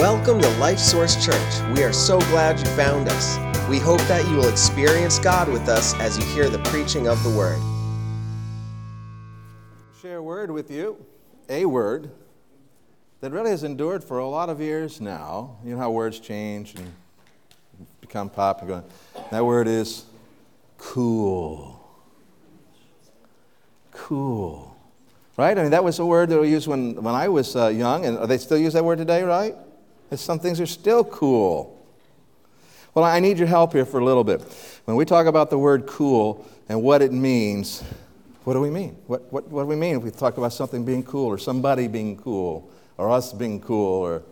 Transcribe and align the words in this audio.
Welcome 0.00 0.40
to 0.40 0.48
Life 0.56 0.78
Source 0.78 1.22
Church. 1.22 1.76
We 1.76 1.82
are 1.84 1.92
so 1.92 2.18
glad 2.30 2.58
you 2.58 2.64
found 2.74 3.06
us. 3.10 3.36
We 3.68 3.78
hope 3.78 4.00
that 4.08 4.26
you 4.30 4.36
will 4.36 4.48
experience 4.48 5.18
God 5.18 5.46
with 5.46 5.68
us 5.68 5.92
as 5.96 6.16
you 6.16 6.24
hear 6.24 6.48
the 6.48 6.58
preaching 6.70 7.06
of 7.06 7.22
the 7.22 7.28
Word. 7.28 7.60
Share 10.00 10.16
a 10.16 10.22
word 10.22 10.50
with 10.50 10.70
you, 10.70 11.04
a 11.50 11.66
word 11.66 12.10
that 13.20 13.30
really 13.30 13.50
has 13.50 13.62
endured 13.62 14.02
for 14.02 14.20
a 14.20 14.26
lot 14.26 14.48
of 14.48 14.58
years 14.58 15.02
now. 15.02 15.58
You 15.62 15.72
know 15.72 15.78
how 15.78 15.90
words 15.90 16.18
change 16.18 16.74
and 16.76 16.90
become 18.00 18.30
popular. 18.30 18.82
That 19.30 19.44
word 19.44 19.68
is 19.68 20.06
cool. 20.78 21.78
Cool. 23.92 24.74
Right? 25.36 25.58
I 25.58 25.60
mean, 25.60 25.72
that 25.72 25.84
was 25.84 25.98
a 25.98 26.06
word 26.06 26.30
that 26.30 26.40
we 26.40 26.48
used 26.48 26.68
when, 26.68 26.94
when 27.02 27.14
I 27.14 27.28
was 27.28 27.54
uh, 27.54 27.68
young, 27.68 28.06
and 28.06 28.16
they 28.30 28.38
still 28.38 28.56
use 28.56 28.72
that 28.72 28.82
word 28.82 28.96
today, 28.96 29.24
right? 29.24 29.54
Some 30.18 30.38
things 30.38 30.60
are 30.60 30.66
still 30.66 31.04
cool. 31.04 31.76
Well, 32.94 33.04
I 33.04 33.20
need 33.20 33.38
your 33.38 33.46
help 33.46 33.72
here 33.72 33.84
for 33.84 34.00
a 34.00 34.04
little 34.04 34.24
bit. 34.24 34.42
When 34.84 34.96
we 34.96 35.04
talk 35.04 35.26
about 35.26 35.50
the 35.50 35.58
word 35.58 35.86
cool 35.86 36.48
and 36.68 36.82
what 36.82 37.02
it 37.02 37.12
means, 37.12 37.84
what 38.44 38.54
do 38.54 38.60
we 38.60 38.70
mean? 38.70 38.96
What, 39.06 39.32
what, 39.32 39.48
what 39.48 39.62
do 39.62 39.66
we 39.68 39.76
mean 39.76 39.96
if 39.96 40.02
we 40.02 40.10
talk 40.10 40.36
about 40.38 40.52
something 40.52 40.84
being 40.84 41.04
cool 41.04 41.26
or 41.26 41.38
somebody 41.38 41.86
being 41.86 42.16
cool 42.16 42.68
or 42.96 43.10
us 43.10 43.32
being 43.32 43.60
cool 43.60 44.02
or. 44.02 44.22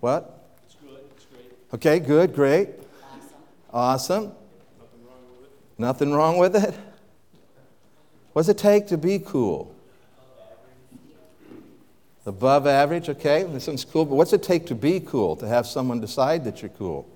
What? 0.00 0.46
It's 0.66 0.74
good. 0.74 1.00
It's 1.16 1.26
great. 1.26 1.52
Okay, 1.74 1.98
good, 2.00 2.34
great. 2.34 2.68
Awesome. 3.72 4.24
awesome. 4.28 4.32
Nothing 4.78 5.04
wrong 5.06 5.38
with 5.40 5.48
it. 5.48 5.78
Nothing 5.78 6.12
wrong 6.12 6.38
with 6.38 6.56
it? 6.56 6.74
What 8.32 8.42
does 8.42 8.48
it 8.48 8.58
take 8.58 8.86
to 8.88 8.98
be 8.98 9.18
cool? 9.18 9.74
Above 12.24 12.66
average, 12.68 13.08
okay, 13.08 13.42
this 13.42 13.66
one's 13.66 13.84
cool, 13.84 14.04
but 14.04 14.14
what's 14.14 14.32
it 14.32 14.42
take 14.42 14.66
to 14.66 14.74
be 14.74 15.00
cool, 15.00 15.34
to 15.36 15.48
have 15.48 15.66
someone 15.66 16.00
decide 16.00 16.44
that 16.44 16.62
you're 16.62 16.70
cool? 16.70 17.08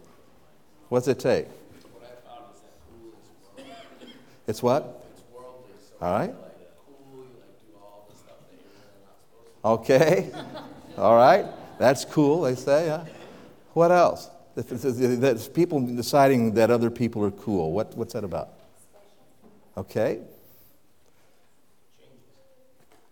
What's 0.89 1.07
it 1.07 1.21
take? 1.21 1.47
It's 4.49 4.63
what? 4.63 5.05
All 6.01 6.13
right. 6.13 6.35
Okay. 9.65 10.31
All 10.97 11.17
right. 11.17 11.47
That's 11.79 12.05
cool, 12.05 12.43
they 12.43 12.55
say. 12.55 12.89
Huh? 12.89 13.05
What 13.75 13.91
else? 13.91 14.31
That's 14.55 15.49
people 15.49 15.81
deciding 15.81 16.55
that 16.55 16.71
other 16.71 16.91
people 16.91 17.25
are 17.25 17.31
cool. 17.31 17.73
What, 17.73 17.97
what's 17.97 18.15
that 18.15 18.25
about? 18.25 18.51
Okay. 19.77 20.21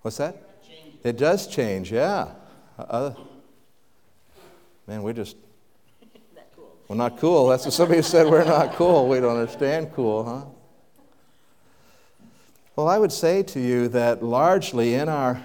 What's 0.03 0.17
that? 0.17 0.37
It 1.05 1.19
does 1.19 1.47
change, 1.47 1.93
yeah. 1.93 2.29
Uh, 2.79 3.13
man, 4.87 5.03
we're 5.03 5.13
just. 5.13 5.37
Cool. 6.57 6.73
We're 6.89 6.97
not 6.97 7.19
cool. 7.19 7.49
That's 7.49 7.67
what 7.67 7.75
somebody 7.75 8.01
said. 8.01 8.27
We're 8.27 8.45
not 8.45 8.73
cool. 8.73 9.07
We 9.07 9.21
don't 9.21 9.37
understand 9.37 9.93
cool, 9.93 10.25
huh? 10.25 10.47
Well, 12.75 12.89
I 12.89 12.99
would 12.99 13.13
say 13.13 13.43
to 13.43 13.61
you 13.61 13.89
that 13.89 14.23
largely 14.23 14.95
in 14.95 15.11
our, 15.11 15.45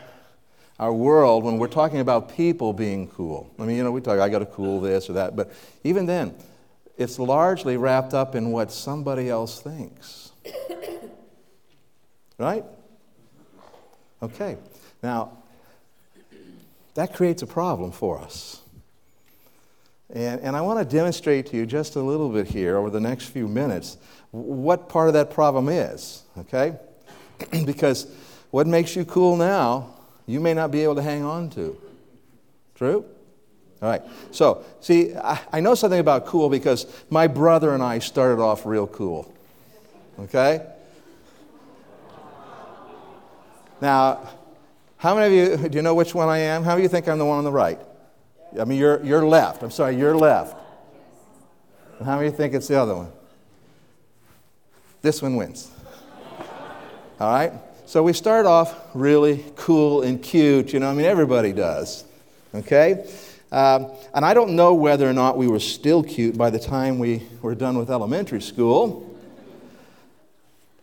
our 0.79 0.93
world, 0.93 1.43
when 1.43 1.59
we're 1.59 1.67
talking 1.67 1.99
about 1.99 2.35
people 2.35 2.71
being 2.71 3.09
cool, 3.09 3.51
I 3.59 3.65
mean, 3.65 3.75
you 3.75 3.83
know, 3.83 3.91
we 3.91 3.99
talk, 3.99 4.17
I 4.17 4.29
got 4.29 4.39
to 4.39 4.45
cool 4.45 4.79
this 4.79 5.09
or 5.09 5.13
that, 5.13 5.35
but 5.35 5.51
even 5.83 6.05
then, 6.05 6.33
it's 6.97 7.19
largely 7.19 7.75
wrapped 7.75 8.13
up 8.13 8.33
in 8.33 8.51
what 8.51 8.71
somebody 8.71 9.29
else 9.29 9.61
thinks. 9.61 10.31
right? 12.37 12.63
Okay. 14.23 14.57
Now, 15.03 15.38
that 16.95 17.13
creates 17.13 17.41
a 17.41 17.47
problem 17.47 17.91
for 17.91 18.19
us. 18.19 18.61
And, 20.11 20.41
and 20.41 20.55
I 20.55 20.61
want 20.61 20.79
to 20.79 20.95
demonstrate 20.95 21.47
to 21.47 21.57
you 21.57 21.65
just 21.65 21.95
a 21.95 22.01
little 22.01 22.29
bit 22.29 22.47
here 22.47 22.77
over 22.77 22.89
the 22.89 22.99
next 22.99 23.25
few 23.25 23.47
minutes 23.47 23.97
what 24.31 24.89
part 24.89 25.07
of 25.07 25.13
that 25.15 25.31
problem 25.31 25.69
is, 25.69 26.23
okay? 26.37 26.77
because 27.65 28.07
what 28.51 28.67
makes 28.67 28.95
you 28.95 29.05
cool 29.05 29.35
now, 29.35 29.95
you 30.25 30.39
may 30.39 30.53
not 30.53 30.71
be 30.71 30.83
able 30.83 30.95
to 30.95 31.01
hang 31.01 31.23
on 31.23 31.49
to. 31.51 31.79
True? 32.75 33.05
All 33.81 33.89
right. 33.89 34.01
So, 34.31 34.63
see, 34.81 35.15
I, 35.15 35.39
I 35.53 35.59
know 35.61 35.73
something 35.73 35.99
about 35.99 36.25
cool 36.25 36.49
because 36.49 36.85
my 37.09 37.27
brother 37.27 37.73
and 37.73 37.81
I 37.81 37.99
started 37.99 38.41
off 38.41 38.65
real 38.65 38.87
cool. 38.87 39.33
Okay? 40.19 40.65
Now, 43.81 44.27
how 44.99 45.15
many 45.15 45.27
of 45.27 45.61
you, 45.61 45.69
do 45.69 45.77
you 45.77 45.81
know 45.81 45.95
which 45.95 46.13
one 46.13 46.27
I 46.27 46.39
am? 46.39 46.61
How 46.61 46.71
many 46.71 46.81
of 46.81 46.83
you 46.83 46.89
think 46.89 47.07
I'm 47.07 47.17
the 47.17 47.25
one 47.25 47.37
on 47.37 47.45
the 47.45 47.51
right? 47.53 47.79
I 48.59 48.65
mean, 48.65 48.77
you're, 48.77 49.01
you're 49.01 49.25
left. 49.25 49.63
I'm 49.63 49.71
sorry, 49.71 49.95
you're 49.95 50.15
left. 50.15 50.57
And 51.97 52.05
how 52.05 52.17
many 52.17 52.27
of 52.27 52.33
you 52.33 52.37
think 52.37 52.53
it's 52.53 52.67
the 52.67 52.77
other 52.77 52.95
one? 52.95 53.11
This 55.01 55.21
one 55.21 55.37
wins. 55.37 55.71
All 57.21 57.31
right? 57.31 57.53
So 57.85 58.03
we 58.03 58.11
start 58.11 58.45
off 58.45 58.75
really 58.93 59.45
cool 59.55 60.01
and 60.01 60.21
cute, 60.21 60.73
you 60.73 60.81
know, 60.81 60.91
I 60.91 60.93
mean, 60.93 61.05
everybody 61.05 61.53
does. 61.53 62.03
Okay? 62.53 63.09
Um, 63.53 63.93
and 64.13 64.25
I 64.25 64.33
don't 64.33 64.57
know 64.57 64.73
whether 64.73 65.09
or 65.09 65.13
not 65.13 65.37
we 65.37 65.47
were 65.47 65.61
still 65.61 66.03
cute 66.03 66.37
by 66.37 66.49
the 66.49 66.59
time 66.59 66.99
we 66.99 67.23
were 67.41 67.55
done 67.55 67.77
with 67.77 67.89
elementary 67.89 68.41
school, 68.41 69.17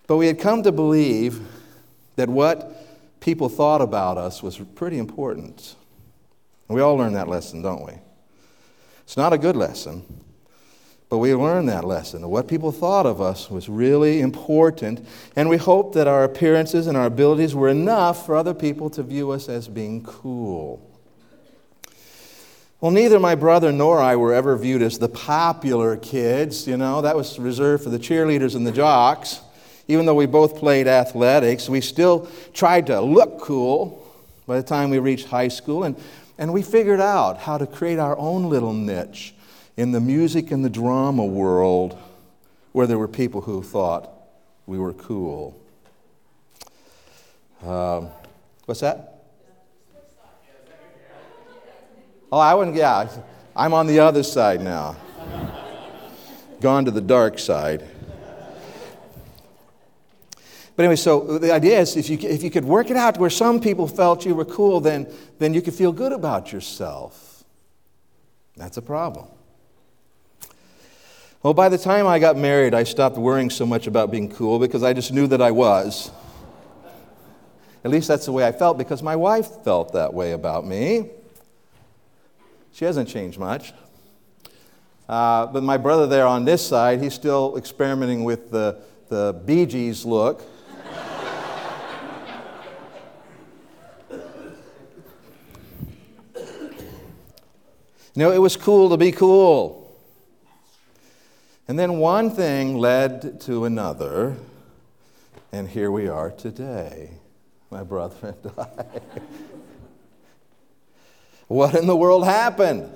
but 0.06 0.16
we 0.16 0.26
had 0.26 0.41
come 0.41 0.62
to 0.62 0.72
believe 0.72 1.38
that 2.16 2.31
what 2.31 2.75
people 3.26 3.48
thought 3.48 3.81
about 3.81 4.16
us 4.16 4.41
was 4.41 4.56
pretty 4.76 4.98
important. 4.98 5.75
We 6.69 6.81
all 6.81 6.94
learn 6.94 7.14
that 7.14 7.26
lesson, 7.26 7.60
don't 7.60 7.84
we? 7.84 7.94
It's 9.03 9.16
not 9.16 9.32
a 9.32 9.38
good 9.38 9.56
lesson, 9.56 10.04
but 11.09 11.19
we 11.19 11.34
learned 11.34 11.69
that 11.69 11.82
lesson. 11.82 12.28
What 12.28 12.47
people 12.47 12.70
thought 12.70 13.04
of 13.04 13.20
us 13.20 13.50
was 13.50 13.69
really 13.69 14.20
important, 14.20 15.04
and 15.34 15.48
we 15.48 15.56
hoped 15.56 15.97
that 15.97 16.06
our 16.06 16.22
appearances 16.22 16.87
and 16.87 16.97
our 16.97 17.06
abilities 17.06 17.53
were 17.53 17.69
enough 17.69 18.25
for 18.25 18.37
other 18.37 18.54
people 18.54 18.88
to 18.91 19.03
view 19.03 19.32
us 19.32 19.48
as 19.48 19.66
being 19.66 20.04
cool. 20.04 20.88
Well, 22.81 22.93
neither 22.93 23.19
my 23.19 23.34
brother 23.34 23.72
nor 23.72 24.00
I 24.00 24.14
were 24.14 24.34
ever 24.34 24.56
viewed 24.56 24.82
as 24.82 25.00
the 25.00 25.08
popular 25.08 25.97
kids, 25.97 26.69
you 26.69 26.76
know, 26.76 27.00
that 27.03 27.16
was 27.16 27.41
reserved 27.41 27.82
for 27.82 27.91
the 27.91 27.98
cheerleaders 27.98 28.54
and 28.54 28.64
the 28.64 28.70
jocks 28.70 29.41
even 29.89 30.07
though 30.07 30.15
we 30.15 30.27
both 30.27 30.57
played 30.57 30.89
athletics, 30.89 31.69
we 31.69 31.81
still 31.81 32.29
tried 32.53 32.87
to 32.89 33.01
look 33.01 33.41
cool 33.41 34.03
by 34.47 34.57
the 34.57 34.63
time 34.63 34.91
we 34.91 34.99
reached 34.99 35.27
high 35.27 35.49
school. 35.49 35.85
And, 35.85 35.97
and 36.39 36.53
we 36.53 36.63
figured 36.63 37.01
out 37.01 37.39
how 37.39 37.59
to 37.59 37.67
create 37.67 37.99
our 37.99 38.17
own 38.19 38.49
little 38.49 38.73
niche 38.73 39.35
in 39.77 39.93
the 39.93 40.01
music 40.01 40.51
and 40.51 40.65
the 40.65 40.71
drama 40.71 41.25
world 41.25 41.97
where 42.73 42.87
there 42.87 42.99
were 42.99 43.09
people 43.09 43.41
who 43.41 43.63
thought 43.63 44.11
we 44.67 44.79
were 44.79 44.93
cool. 44.93 45.57
Um, 47.65 48.09
what's 48.65 48.81
that? 48.81 49.13
Oh, 52.31 52.39
I 52.39 52.55
wouldn't, 52.55 52.77
yeah. 52.77 53.09
I'm 53.55 53.73
on 53.73 53.87
the 53.87 54.01
other 54.01 54.23
side 54.23 54.61
now. 54.61 54.97
Gone 56.61 56.85
to 56.87 56.91
the 56.91 57.01
dark 57.01 57.39
side. 57.39 57.89
But 60.76 60.82
anyway, 60.82 60.97
so 60.97 61.38
the 61.38 61.53
idea 61.53 61.81
is 61.81 61.97
if 61.97 62.10
you, 62.10 62.19
if 62.20 62.42
you 62.42 62.50
could 62.50 62.66
work 62.66 62.91
it 62.91 62.97
out 62.97 63.16
where 63.16 63.31
some 63.31 63.60
people 63.60 63.88
felt 63.88 64.26
you 64.26 64.34
were 64.34 64.44
cool, 64.44 64.81
then, 64.81 65.10
then 65.38 65.54
you 65.54 65.62
could 65.62 65.75
feel 65.75 65.91
good 65.91 66.12
about 66.12 66.53
yourself. 66.53 67.44
That's 68.56 68.76
a 68.76 68.82
problem. 68.82 69.28
Well, 71.42 71.54
by 71.54 71.70
the 71.70 71.78
time 71.78 72.06
I 72.06 72.19
got 72.19 72.37
married, 72.37 72.75
I 72.75 72.84
stopped 72.84 73.16
worrying 73.16 73.48
so 73.48 73.64
much 73.64 73.87
about 73.87 74.10
being 74.10 74.31
cool 74.31 74.59
because 74.59 74.82
I 74.82 74.92
just 74.92 75.12
knew 75.12 75.26
that 75.28 75.40
I 75.40 75.50
was. 75.50 76.11
At 77.82 77.90
least 77.90 78.08
that's 78.08 78.26
the 78.26 78.32
way 78.32 78.46
I 78.46 78.52
felt 78.52 78.76
because 78.76 79.02
my 79.02 79.17
wife 79.17 79.62
felt 79.62 79.93
that 79.93 80.12
way 80.12 80.32
about 80.32 80.67
me. 80.67 81.08
She 82.72 82.84
hasn't 82.84 83.08
changed 83.08 83.38
much. 83.38 83.72
Uh, 85.08 85.46
but 85.46 85.62
my 85.62 85.76
brother 85.76 86.06
there 86.06 86.26
on 86.26 86.44
this 86.44 86.67
side, 86.67 87.00
he's 87.00 87.14
still 87.14 87.56
experimenting 87.56 88.25
with 88.25 88.50
the, 88.50 88.79
the 89.08 89.40
Bee 89.46 89.64
Gees 89.64 90.05
look. 90.05 90.43
You 98.17 98.23
know, 98.23 98.33
it 98.33 98.39
was 98.39 98.57
cool 98.57 98.89
to 98.89 98.97
be 98.97 99.13
cool. 99.13 99.95
And 101.69 101.79
then 101.79 101.99
one 101.99 102.31
thing 102.31 102.79
led 102.79 103.43
to 103.43 103.67
another, 103.67 104.37
and 105.53 105.69
here 105.69 105.91
we 105.91 106.09
are 106.09 106.31
today, 106.31 107.11
my 107.71 107.83
brother 107.83 108.35
and 108.43 108.53
I. 108.57 108.69
what 111.49 111.75
in 111.75 111.87
the 111.87 111.95
world 111.95 112.25
happened? 112.25 112.91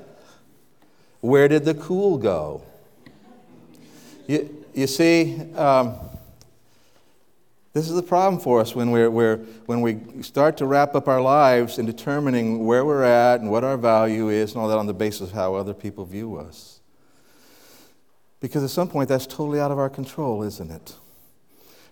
Where 1.21 1.49
did 1.49 1.67
the 1.67 1.75
cool 1.75 2.17
go? 2.17 2.63
You, 4.27 4.65
you 4.73 4.87
see, 4.87 5.39
um, 5.55 5.97
This 7.73 7.89
is 7.89 7.95
the 7.95 8.03
problem 8.03 8.41
for 8.41 8.61
us 8.61 8.75
when, 8.75 8.91
we're, 8.91 9.11
we're, 9.11 9.37
when 9.67 9.81
we 9.81 10.01
start 10.23 10.57
to 10.57 10.67
wrap 10.67 10.97
up 10.97 11.07
our 11.07 11.21
lives 11.21 11.79
in 11.79 11.87
determining 11.87 12.67
where 12.67 12.85
we're 12.85 13.05
at 13.05 13.41
and 13.41 13.51
what 13.51 13.63
our 13.63 13.77
value 13.77 14.29
is 14.29 14.53
and 14.53 14.61
all 14.61 14.69
that 14.69 14.79
on 14.79 14.87
the 14.87 14.95
basis 14.95 15.29
of 15.29 15.33
how 15.33 15.55
other 15.55 15.73
people 15.73 16.05
view 16.05 16.37
us. 16.37 16.81
Because 18.41 18.65
at 18.65 18.71
some 18.71 18.89
point, 18.89 19.09
that's 19.09 19.27
totally 19.27 19.61
out 19.61 19.71
of 19.71 19.79
our 19.79 19.91
control, 19.91 20.43
isn't 20.43 20.71
it? 20.71 20.95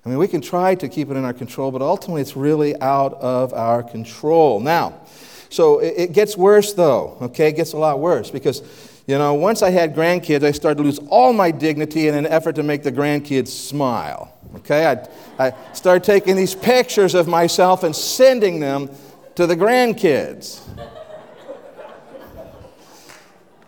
I 0.04 0.08
mean, 0.08 0.18
we 0.18 0.26
can 0.26 0.40
try 0.40 0.74
to 0.74 0.88
keep 0.88 1.10
it 1.10 1.16
in 1.16 1.24
our 1.24 1.32
control, 1.32 1.70
but 1.70 1.82
ultimately 1.82 2.22
it's 2.22 2.36
really 2.36 2.80
out 2.80 3.14
of 3.14 3.52
our 3.52 3.82
control. 3.82 4.58
Now, 4.58 5.00
so 5.50 5.78
it 5.78 6.12
gets 6.12 6.36
worse 6.36 6.72
though, 6.72 7.18
okay? 7.22 7.48
It 7.48 7.56
gets 7.56 7.72
a 7.72 7.76
lot 7.76 8.00
worse 8.00 8.30
because, 8.30 8.62
you 9.06 9.16
know, 9.16 9.34
once 9.34 9.62
I 9.62 9.70
had 9.70 9.94
grandkids, 9.94 10.42
I 10.42 10.52
started 10.52 10.78
to 10.78 10.82
lose 10.82 10.98
all 11.08 11.32
my 11.32 11.50
dignity 11.50 12.08
in 12.08 12.14
an 12.14 12.26
effort 12.26 12.56
to 12.56 12.62
make 12.62 12.82
the 12.82 12.92
grandkids 12.92 13.48
smile, 13.48 14.34
okay? 14.56 14.86
I, 15.38 15.46
I 15.46 15.54
started 15.72 16.04
taking 16.04 16.36
these 16.36 16.54
pictures 16.54 17.14
of 17.14 17.28
myself 17.28 17.82
and 17.84 17.94
sending 17.94 18.60
them 18.60 18.90
to 19.34 19.46
the 19.46 19.56
grandkids. 19.56 20.60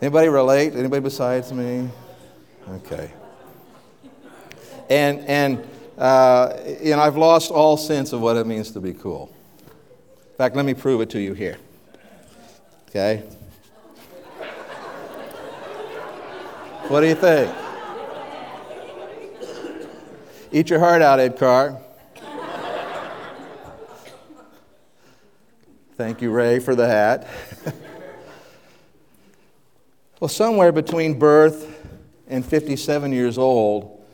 Anybody 0.02 0.28
relate? 0.28 0.74
Anybody 0.74 1.00
besides 1.00 1.52
me? 1.52 1.88
Okay. 2.68 3.12
And, 4.88 5.20
and 5.20 5.68
uh, 5.98 6.56
you 6.82 6.96
know, 6.96 7.00
I've 7.00 7.16
lost 7.16 7.50
all 7.50 7.76
sense 7.76 8.12
of 8.12 8.20
what 8.20 8.36
it 8.36 8.46
means 8.46 8.70
to 8.72 8.80
be 8.80 8.94
cool. 8.94 9.30
In 9.66 10.36
fact, 10.36 10.56
let 10.56 10.64
me 10.64 10.72
prove 10.72 11.02
it 11.02 11.10
to 11.10 11.20
you 11.20 11.34
here. 11.34 11.58
Okay? 12.88 13.22
What 16.88 17.02
do 17.02 17.06
you 17.06 17.14
think? 17.14 17.54
Eat 20.52 20.68
your 20.68 20.80
heart 20.80 21.00
out, 21.00 21.20
Ed 21.20 21.38
Carr. 21.38 21.80
Thank 25.96 26.20
you, 26.22 26.32
Ray, 26.32 26.58
for 26.58 26.74
the 26.74 26.88
hat. 26.88 27.28
well, 30.20 30.28
somewhere 30.28 30.72
between 30.72 31.20
birth 31.20 31.86
and 32.26 32.44
57 32.44 33.12
years 33.12 33.38
old, 33.38 34.04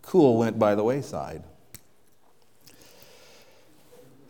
cool 0.00 0.38
went 0.38 0.58
by 0.58 0.74
the 0.74 0.82
wayside. 0.82 1.42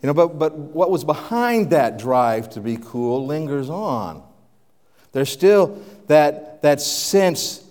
You 0.01 0.07
know, 0.07 0.13
but, 0.13 0.37
but 0.37 0.57
what 0.57 0.91
was 0.91 1.05
behind 1.05 1.69
that 1.69 1.97
drive 1.97 2.49
to 2.51 2.59
be 2.59 2.77
cool 2.77 3.25
lingers 3.25 3.69
on. 3.69 4.21
There's 5.13 5.31
still 5.31 5.81
that, 6.07 6.61
that 6.61 6.81
sense 6.81 7.63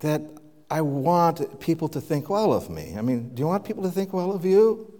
that 0.00 0.22
I 0.70 0.80
want 0.80 1.60
people 1.60 1.88
to 1.88 2.00
think 2.00 2.28
well 2.28 2.52
of 2.52 2.68
me. 2.68 2.94
I 2.96 3.02
mean, 3.02 3.34
do 3.34 3.40
you 3.40 3.46
want 3.46 3.64
people 3.64 3.84
to 3.84 3.90
think 3.90 4.12
well 4.12 4.32
of 4.32 4.44
you? 4.44 4.92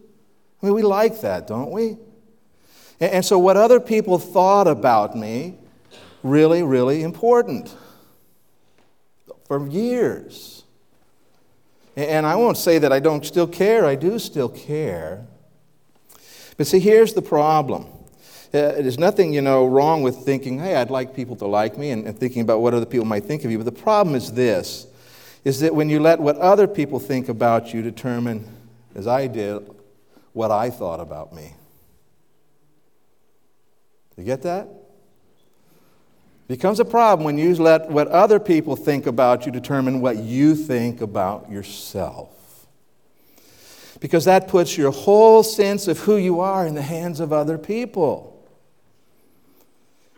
I 0.63 0.67
mean, 0.67 0.75
we 0.75 0.83
like 0.83 1.21
that, 1.23 1.47
don't 1.47 1.71
we? 1.71 1.97
And, 3.01 3.13
and 3.13 3.25
so, 3.25 3.39
what 3.39 3.57
other 3.57 3.81
people 3.81 4.19
thought 4.19 4.69
about 4.69 5.17
me, 5.17 5.59
really, 6.23 6.63
really 6.63 7.03
important 7.03 7.75
for 9.47 9.67
years. 9.69 10.65
And 11.97 12.27
I 12.27 12.37
won't 12.37 12.59
say 12.59 12.79
that 12.79 12.93
I 12.93 13.01
don't 13.01 13.25
still 13.25 13.47
care, 13.47 13.87
I 13.87 13.95
do 13.95 14.19
still 14.19 14.49
care. 14.49 15.27
But 16.57 16.67
see, 16.67 16.79
here's 16.79 17.15
the 17.15 17.23
problem. 17.23 17.87
Uh, 18.55 18.73
there's 18.73 18.99
nothing, 18.99 19.33
you 19.33 19.43
know, 19.43 19.67
wrong 19.67 20.03
with 20.03 20.19
thinking, 20.19 20.59
hey, 20.59 20.77
I'd 20.77 20.91
like 20.91 21.15
people 21.15 21.37
to 21.37 21.47
like 21.47 21.77
me 21.77 21.91
and, 21.91 22.07
and 22.07 22.19
thinking 22.19 22.43
about 22.43 22.61
what 22.61 22.75
other 22.75 22.87
people 22.87 23.05
might 23.05 23.25
think 23.25 23.45
of 23.45 23.51
you. 23.51 23.59
But 23.59 23.65
the 23.65 23.83
problem 23.83 24.15
is 24.15 24.33
this, 24.33 24.87
is 25.47 25.61
that 25.61 25.73
when 25.73 25.89
you 25.89 26.01
let 26.01 26.19
what 26.19 26.37
other 26.39 26.67
people 26.67 26.99
think 26.99 27.29
about 27.29 27.73
you 27.73 27.81
determine, 27.81 28.45
as 28.97 29.07
I 29.07 29.29
did, 29.29 29.71
what 30.33 30.51
I 30.51 30.71
thought 30.71 30.99
about 30.99 31.33
me. 31.33 31.55
You 34.17 34.25
get 34.25 34.43
that? 34.43 34.67
becomes 36.49 36.81
a 36.81 36.85
problem 36.85 37.25
when 37.25 37.39
you 37.39 37.55
let 37.55 37.89
what 37.89 38.09
other 38.09 38.41
people 38.41 38.75
think 38.75 39.07
about 39.07 39.47
you 39.47 39.53
determine 39.53 40.01
what 40.01 40.17
you 40.17 40.57
think 40.57 41.01
about 41.01 41.49
yourself. 41.49 42.67
Because 44.01 44.25
that 44.25 44.49
puts 44.49 44.77
your 44.77 44.91
whole 44.91 45.45
sense 45.45 45.87
of 45.87 46.01
who 46.01 46.17
you 46.17 46.41
are 46.41 46.67
in 46.67 46.75
the 46.75 46.83
hands 46.83 47.21
of 47.21 47.33
other 47.33 47.57
people. 47.57 48.45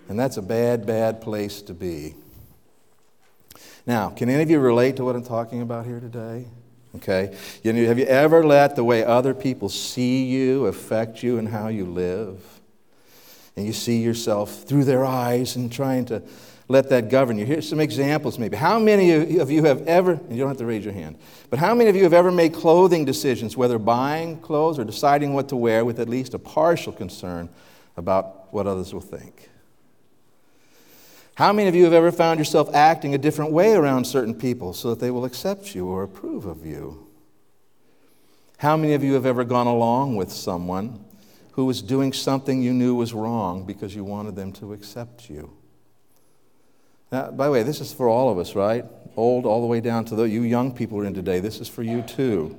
And 0.08 0.18
that's 0.18 0.38
a 0.38 0.42
bad, 0.42 0.86
bad 0.86 1.20
place 1.20 1.60
to 1.62 1.74
be. 1.74 2.14
Now, 3.88 4.10
can 4.10 4.28
any 4.28 4.42
of 4.44 4.50
you 4.50 4.60
relate 4.60 4.96
to 4.96 5.04
what 5.04 5.16
I'm 5.16 5.24
talking 5.24 5.62
about 5.62 5.84
here 5.84 5.98
today? 5.98 6.44
Okay. 6.96 7.36
You 7.64 7.72
know, 7.72 7.84
have 7.86 7.98
you 7.98 8.04
ever 8.04 8.44
let 8.44 8.76
the 8.76 8.84
way 8.84 9.04
other 9.04 9.34
people 9.34 9.68
see 9.68 10.26
you 10.26 10.66
affect 10.66 11.24
you 11.24 11.38
and 11.38 11.48
how 11.48 11.66
you 11.66 11.86
live? 11.86 12.58
and 13.58 13.66
you 13.66 13.72
see 13.72 13.98
yourself 13.98 14.62
through 14.62 14.84
their 14.84 15.04
eyes 15.04 15.56
and 15.56 15.70
trying 15.72 16.04
to 16.04 16.22
let 16.68 16.90
that 16.90 17.10
govern 17.10 17.36
you. 17.36 17.44
Here's 17.44 17.68
some 17.68 17.80
examples, 17.80 18.38
maybe. 18.38 18.56
How 18.56 18.78
many 18.78 19.36
of 19.38 19.50
you 19.50 19.64
have 19.64 19.84
ever, 19.88 20.12
and 20.12 20.30
you 20.30 20.38
don't 20.38 20.48
have 20.48 20.58
to 20.58 20.64
raise 20.64 20.84
your 20.84 20.94
hand, 20.94 21.18
but 21.50 21.58
how 21.58 21.74
many 21.74 21.90
of 21.90 21.96
you 21.96 22.04
have 22.04 22.12
ever 22.12 22.30
made 22.30 22.54
clothing 22.54 23.04
decisions, 23.04 23.56
whether 23.56 23.76
buying 23.76 24.38
clothes 24.38 24.78
or 24.78 24.84
deciding 24.84 25.34
what 25.34 25.48
to 25.48 25.56
wear, 25.56 25.84
with 25.84 25.98
at 25.98 26.08
least 26.08 26.34
a 26.34 26.38
partial 26.38 26.92
concern 26.92 27.48
about 27.96 28.52
what 28.52 28.68
others 28.68 28.94
will 28.94 29.00
think? 29.00 29.50
How 31.38 31.52
many 31.52 31.68
of 31.68 31.76
you 31.76 31.84
have 31.84 31.92
ever 31.92 32.10
found 32.10 32.40
yourself 32.40 32.74
acting 32.74 33.14
a 33.14 33.18
different 33.18 33.52
way 33.52 33.74
around 33.74 34.06
certain 34.06 34.34
people 34.34 34.72
so 34.72 34.90
that 34.90 34.98
they 34.98 35.12
will 35.12 35.24
accept 35.24 35.72
you 35.72 35.86
or 35.86 36.02
approve 36.02 36.46
of 36.46 36.66
you? 36.66 37.06
How 38.56 38.76
many 38.76 38.94
of 38.94 39.04
you 39.04 39.14
have 39.14 39.24
ever 39.24 39.44
gone 39.44 39.68
along 39.68 40.16
with 40.16 40.32
someone 40.32 41.04
who 41.52 41.64
was 41.64 41.80
doing 41.80 42.12
something 42.12 42.60
you 42.60 42.72
knew 42.72 42.96
was 42.96 43.14
wrong 43.14 43.64
because 43.64 43.94
you 43.94 44.02
wanted 44.02 44.34
them 44.34 44.52
to 44.52 44.72
accept 44.72 45.30
you. 45.30 45.52
Now, 47.12 47.30
by 47.30 47.46
the 47.46 47.52
way, 47.52 47.62
this 47.62 47.80
is 47.80 47.92
for 47.92 48.08
all 48.08 48.30
of 48.30 48.38
us, 48.38 48.56
right? 48.56 48.84
Old 49.14 49.46
all 49.46 49.60
the 49.60 49.68
way 49.68 49.80
down 49.80 50.04
to 50.06 50.16
the, 50.16 50.24
you 50.24 50.42
young 50.42 50.72
people 50.72 50.98
are 50.98 51.04
in 51.04 51.14
today. 51.14 51.38
This 51.38 51.60
is 51.60 51.68
for 51.68 51.84
you 51.84 52.02
too. 52.02 52.56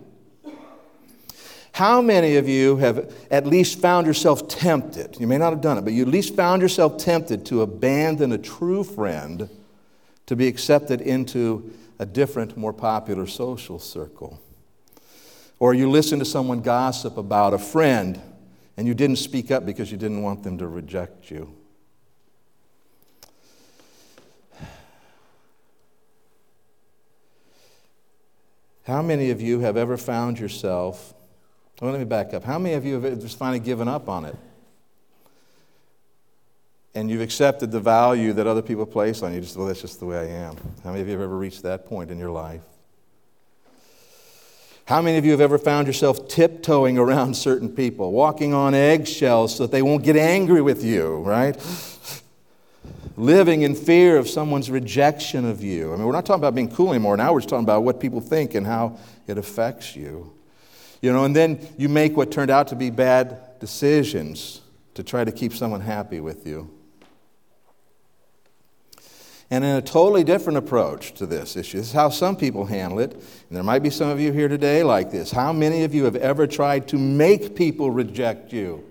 How 1.72 2.02
many 2.02 2.36
of 2.36 2.50
you 2.50 2.78
have 2.78 3.14
at 3.32 3.46
least 3.46 3.80
found 3.80 4.06
yourself 4.06 4.48
tempted? 4.48 5.18
You 5.20 5.28
may 5.28 5.38
not 5.38 5.52
have 5.52 5.62
done 5.62 5.78
it, 5.78 5.82
but 5.82 5.94
you 5.94 6.02
at 6.02 6.10
least 6.10 6.36
found 6.36 6.62
yourself 6.62 6.98
tempted 6.98 7.46
to 7.48 7.62
abandon 7.62 8.32
a 8.32 8.38
true 8.38 8.84
friend 8.84 9.50
to 10.26 10.36
be 10.36 10.48
accepted 10.48 11.02
into 11.02 11.74
a 11.98 12.06
different, 12.06 12.58
more 12.58 12.74
popular 12.74 13.28
social 13.28 13.80
circle. 13.80 14.40
Or 15.60 15.74
you 15.74 15.90
listen 15.90 16.20
to 16.20 16.26
someone 16.26 16.62
gossip 16.62 17.18
about 17.18 17.54
a 17.54 17.58
friend 17.58 18.22
and 18.78 18.88
you 18.88 18.94
didn't 18.94 19.18
speak 19.18 19.52
up 19.52 19.66
because 19.66 19.92
you 19.92 19.98
didn't 19.98 20.22
want 20.22 20.44
them 20.44 20.58
to 20.60 20.68
reject 20.68 21.30
you. 21.30 21.54
How 28.84 29.02
many 29.02 29.30
of 29.30 29.42
you 29.42 29.60
have 29.60 29.78
ever 29.78 29.98
found 29.98 30.40
yourself? 30.40 31.14
Well, 31.82 31.92
let 31.92 32.00
me 32.00 32.06
back 32.06 32.34
up. 32.34 32.44
How 32.44 32.60
many 32.60 32.76
of 32.76 32.86
you 32.86 33.00
have 33.00 33.20
just 33.22 33.38
finally 33.38 33.60
given 33.60 33.88
up 33.88 34.10
on 34.10 34.26
it? 34.26 34.36
And 36.94 37.10
you've 37.10 37.22
accepted 37.22 37.72
the 37.72 37.80
value 37.80 38.34
that 38.34 38.48
other 38.48 38.62
people 38.62 38.86
place 38.86 39.24
on 39.24 39.34
you. 39.34 39.40
Just, 39.40 39.56
well, 39.56 39.68
that's 39.68 39.80
just 39.80 40.00
the 40.00 40.06
way 40.06 40.18
I 40.18 40.26
am. 40.26 40.58
How 40.84 40.90
many 40.90 41.02
of 41.02 41.08
you 41.08 41.14
have 41.14 41.22
ever 41.22 41.38
reached 41.38 41.64
that 41.64 41.86
point 41.86 42.12
in 42.12 42.18
your 42.18 42.32
life? 42.32 42.62
How 44.86 45.02
many 45.02 45.18
of 45.18 45.24
you 45.24 45.32
have 45.32 45.40
ever 45.40 45.58
found 45.58 45.88
yourself 45.88 46.28
tiptoeing 46.28 46.98
around 46.98 47.36
certain 47.36 47.70
people, 47.70 48.12
walking 48.12 48.54
on 48.54 48.74
eggshells 48.74 49.56
so 49.56 49.64
that 49.64 49.72
they 49.72 49.84
won't 49.84 50.04
get 50.04 50.18
angry 50.18 50.62
with 50.62 50.84
you, 50.84 51.20
right? 51.20 51.56
Living 53.16 53.62
in 53.62 53.76
fear 53.76 54.18
of 54.18 54.28
someone's 54.28 54.70
rejection 54.70 55.46
of 55.46 55.64
you. 55.64 55.94
I 55.94 55.96
mean, 55.96 56.06
we're 56.06 56.12
not 56.12 56.26
talking 56.26 56.42
about 56.42 56.56
being 56.56 56.72
cool 56.72 56.90
anymore. 56.90 57.16
Now 57.16 57.32
we're 57.32 57.40
just 57.40 57.50
talking 57.50 57.66
about 57.66 57.84
what 57.84 58.02
people 58.02 58.20
think 58.20 58.56
and 58.56 58.66
how 58.66 58.98
it 59.28 59.38
affects 59.38 59.96
you. 59.96 60.34
You 61.02 61.14
know, 61.14 61.24
and 61.24 61.36
then 61.36 61.66
you 61.78 61.90
make 61.90 62.18
what 62.18 62.32
turned 62.32 62.52
out 62.52 62.68
to 62.70 62.76
be 62.76 62.90
bad 62.90 63.60
decisions 63.60 64.62
to 64.96 65.04
try 65.04 65.24
to 65.24 65.32
keep 65.32 65.54
someone 65.54 65.82
happy 65.82 66.20
with 66.20 66.46
you. 66.46 66.70
And 69.52 69.64
in 69.64 69.78
a 69.78 69.82
totally 69.82 70.24
different 70.24 70.58
approach 70.58 71.14
to 71.14 71.26
this 71.26 71.56
issue, 71.56 71.80
this 71.80 71.88
is 71.88 71.94
how 71.94 72.10
some 72.10 72.36
people 72.36 72.66
handle 72.66 73.00
it. 73.00 73.14
And 73.14 73.24
there 73.50 73.64
might 73.64 73.80
be 73.80 73.90
some 73.90 74.10
of 74.10 74.20
you 74.20 74.32
here 74.32 74.48
today 74.48 74.84
like 74.84 75.10
this. 75.10 75.32
How 75.32 75.52
many 75.52 75.84
of 75.84 75.96
you 75.96 76.04
have 76.04 76.16
ever 76.18 76.46
tried 76.46 76.88
to 76.90 76.98
make 76.98 77.56
people 77.56 77.90
reject 77.90 78.54
you? 78.54 78.86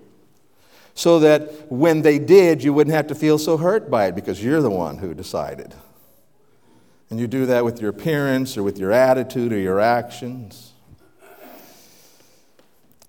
So 0.94 1.20
that 1.20 1.70
when 1.70 2.02
they 2.02 2.18
did, 2.18 2.64
you 2.64 2.72
wouldn't 2.72 2.96
have 2.96 3.06
to 3.08 3.14
feel 3.14 3.38
so 3.38 3.56
hurt 3.56 3.88
by 3.88 4.06
it 4.06 4.16
because 4.16 4.42
you're 4.42 4.60
the 4.60 4.70
one 4.70 4.98
who 4.98 5.14
decided. 5.14 5.74
And 7.08 7.20
you 7.20 7.28
do 7.28 7.46
that 7.46 7.64
with 7.64 7.80
your 7.80 7.90
appearance 7.90 8.56
or 8.56 8.64
with 8.64 8.78
your 8.78 8.90
attitude 8.90 9.52
or 9.52 9.58
your 9.58 9.78
actions. 9.78 10.72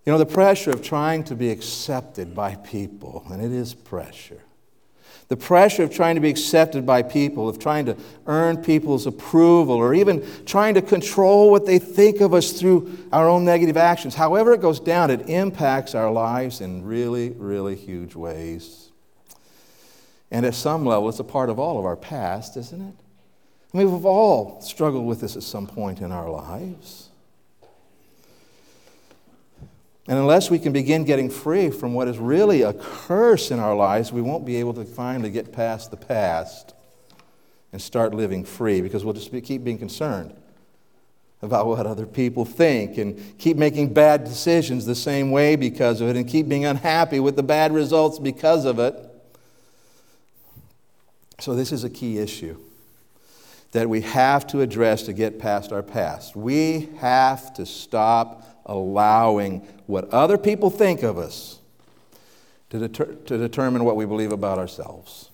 You 0.09 0.13
know, 0.13 0.17
the 0.17 0.25
pressure 0.25 0.71
of 0.71 0.81
trying 0.81 1.23
to 1.25 1.35
be 1.35 1.51
accepted 1.51 2.33
by 2.33 2.55
people, 2.55 3.23
and 3.29 3.43
it 3.43 3.51
is 3.51 3.75
pressure 3.75 4.41
The 5.27 5.37
pressure 5.37 5.83
of 5.83 5.93
trying 5.93 6.15
to 6.15 6.19
be 6.19 6.31
accepted 6.31 6.83
by 6.83 7.03
people, 7.03 7.47
of 7.47 7.59
trying 7.59 7.85
to 7.85 7.95
earn 8.25 8.57
people's 8.57 9.05
approval, 9.05 9.75
or 9.75 9.93
even 9.93 10.25
trying 10.47 10.73
to 10.73 10.81
control 10.81 11.51
what 11.51 11.67
they 11.67 11.77
think 11.77 12.21
of 12.21 12.33
us 12.33 12.53
through 12.53 12.97
our 13.11 13.29
own 13.29 13.45
negative 13.45 13.77
actions. 13.77 14.15
However, 14.15 14.51
it 14.53 14.61
goes 14.61 14.79
down, 14.79 15.11
it 15.11 15.29
impacts 15.29 15.93
our 15.93 16.11
lives 16.11 16.59
in 16.59 16.83
really, 16.83 17.29
really 17.29 17.75
huge 17.75 18.15
ways. 18.15 18.89
And 20.31 20.43
at 20.43 20.55
some 20.55 20.87
level, 20.87 21.07
it's 21.09 21.19
a 21.19 21.23
part 21.23 21.51
of 21.51 21.59
all 21.59 21.77
of 21.77 21.85
our 21.85 21.95
past, 21.95 22.57
isn't 22.57 22.81
it? 22.81 22.95
I 23.75 23.77
mean, 23.77 23.91
we've 23.91 24.05
all 24.05 24.59
struggled 24.61 25.05
with 25.05 25.21
this 25.21 25.35
at 25.35 25.43
some 25.43 25.67
point 25.67 26.01
in 26.01 26.11
our 26.11 26.31
lives. 26.31 27.08
And 30.07 30.17
unless 30.17 30.49
we 30.49 30.57
can 30.57 30.73
begin 30.73 31.03
getting 31.03 31.29
free 31.29 31.69
from 31.69 31.93
what 31.93 32.07
is 32.07 32.17
really 32.17 32.63
a 32.63 32.73
curse 32.73 33.51
in 33.51 33.59
our 33.59 33.75
lives, 33.75 34.11
we 34.11 34.21
won't 34.21 34.45
be 34.45 34.55
able 34.55 34.73
to 34.73 34.85
finally 34.85 35.29
get 35.29 35.51
past 35.51 35.91
the 35.91 35.97
past 35.97 36.73
and 37.71 37.81
start 37.81 38.13
living 38.13 38.43
free 38.43 38.81
because 38.81 39.05
we'll 39.05 39.13
just 39.13 39.31
be, 39.31 39.41
keep 39.41 39.63
being 39.63 39.77
concerned 39.77 40.35
about 41.41 41.67
what 41.67 41.85
other 41.85 42.05
people 42.05 42.43
think 42.43 42.97
and 42.97 43.37
keep 43.37 43.55
making 43.55 43.93
bad 43.93 44.23
decisions 44.23 44.85
the 44.85 44.95
same 44.95 45.31
way 45.31 45.55
because 45.55 46.01
of 46.01 46.09
it 46.09 46.15
and 46.15 46.27
keep 46.27 46.49
being 46.49 46.65
unhappy 46.65 47.19
with 47.19 47.35
the 47.35 47.43
bad 47.43 47.73
results 47.73 48.19
because 48.19 48.65
of 48.65 48.79
it. 48.79 48.95
So, 51.39 51.55
this 51.55 51.71
is 51.71 51.85
a 51.85 51.89
key 51.89 52.17
issue 52.17 52.57
that 53.71 53.87
we 53.87 54.01
have 54.01 54.47
to 54.47 54.61
address 54.61 55.03
to 55.03 55.13
get 55.13 55.39
past 55.39 55.71
our 55.71 55.83
past. 55.83 56.35
We 56.35 56.89
have 56.97 57.53
to 57.53 57.65
stop 57.65 58.58
allowing 58.69 59.59
what 59.87 60.09
other 60.13 60.37
people 60.37 60.69
think 60.69 61.03
of 61.03 61.17
us 61.17 61.59
to, 62.69 62.79
deter- 62.79 63.13
to 63.13 63.37
determine 63.37 63.83
what 63.83 63.95
we 63.95 64.05
believe 64.05 64.31
about 64.31 64.57
ourselves. 64.57 65.29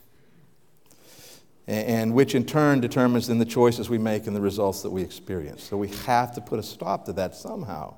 And, 1.68 1.88
and 1.88 2.14
which 2.14 2.34
in 2.34 2.46
turn 2.46 2.80
determines 2.80 3.28
then 3.28 3.38
the 3.38 3.46
choices 3.46 3.90
we 3.90 3.98
make 3.98 4.26
and 4.26 4.36
the 4.36 4.42
results 4.42 4.82
that 4.82 4.90
we 4.90 5.02
experience. 5.02 5.64
So 5.64 5.78
we 5.78 5.90
have 6.06 6.34
to 6.36 6.42
put 6.42 6.60
a 6.60 6.64
stop 6.64 7.06
to 7.06 7.14
that 7.14 7.36
somehow. 7.36 7.96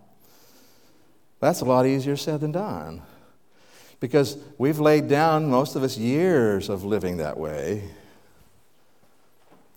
That's 1.40 1.62
a 1.62 1.66
lot 1.66 1.86
easier 1.86 2.18
said 2.18 2.42
than 2.42 2.52
done. 2.52 3.04
Because 4.00 4.38
we've 4.58 4.80
laid 4.80 5.08
down, 5.08 5.50
most 5.50 5.76
of 5.76 5.84
us, 5.84 5.98
years 5.98 6.70
of 6.70 6.84
living 6.84 7.18
that 7.18 7.38
way 7.38 7.84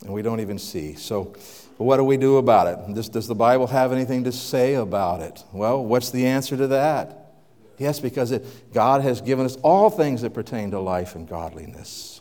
and 0.02 0.12
we 0.12 0.22
don't 0.22 0.40
even 0.40 0.58
see. 0.58 0.94
So, 0.94 1.34
what 1.76 1.96
do 1.96 2.04
we 2.04 2.18
do 2.18 2.36
about 2.36 2.66
it? 2.66 2.94
Does, 2.94 3.08
does 3.08 3.26
the 3.26 3.34
Bible 3.34 3.66
have 3.66 3.92
anything 3.92 4.24
to 4.24 4.32
say 4.32 4.74
about 4.74 5.20
it? 5.20 5.42
Well, 5.52 5.82
what's 5.82 6.10
the 6.10 6.26
answer 6.26 6.56
to 6.56 6.66
that? 6.68 7.32
Yes, 7.78 8.00
because 8.00 8.32
it, 8.32 8.74
God 8.74 9.00
has 9.00 9.22
given 9.22 9.46
us 9.46 9.56
all 9.56 9.88
things 9.88 10.20
that 10.20 10.34
pertain 10.34 10.72
to 10.72 10.80
life 10.80 11.14
and 11.14 11.26
godliness. 11.26 12.20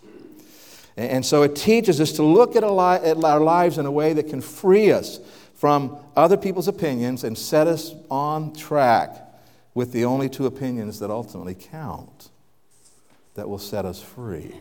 And, 0.95 1.09
and 1.12 1.25
so 1.25 1.43
it 1.43 1.57
teaches 1.57 2.00
us 2.00 2.13
to 2.13 2.24
look 2.24 2.55
at, 2.55 2.63
li- 2.63 3.09
at 3.09 3.21
our 3.21 3.41
lives 3.41 3.77
in 3.77 3.86
a 3.86 3.91
way 3.91 4.13
that 4.13 4.29
can 4.29 4.39
free 4.39 4.93
us 4.93 5.19
from 5.55 5.98
other 6.15 6.38
people's 6.38 6.69
opinions 6.69 7.25
and 7.25 7.38
set 7.38 7.67
us 7.67 7.93
on 8.09 8.53
track 8.55 9.17
with 9.74 9.91
the 9.91 10.05
only 10.05 10.29
two 10.29 10.45
opinions 10.45 11.00
that 11.00 11.09
ultimately 11.09 11.55
count 11.55 12.29
that 13.33 13.50
will 13.50 13.59
set 13.59 13.83
us 13.83 14.01
free. 14.01 14.55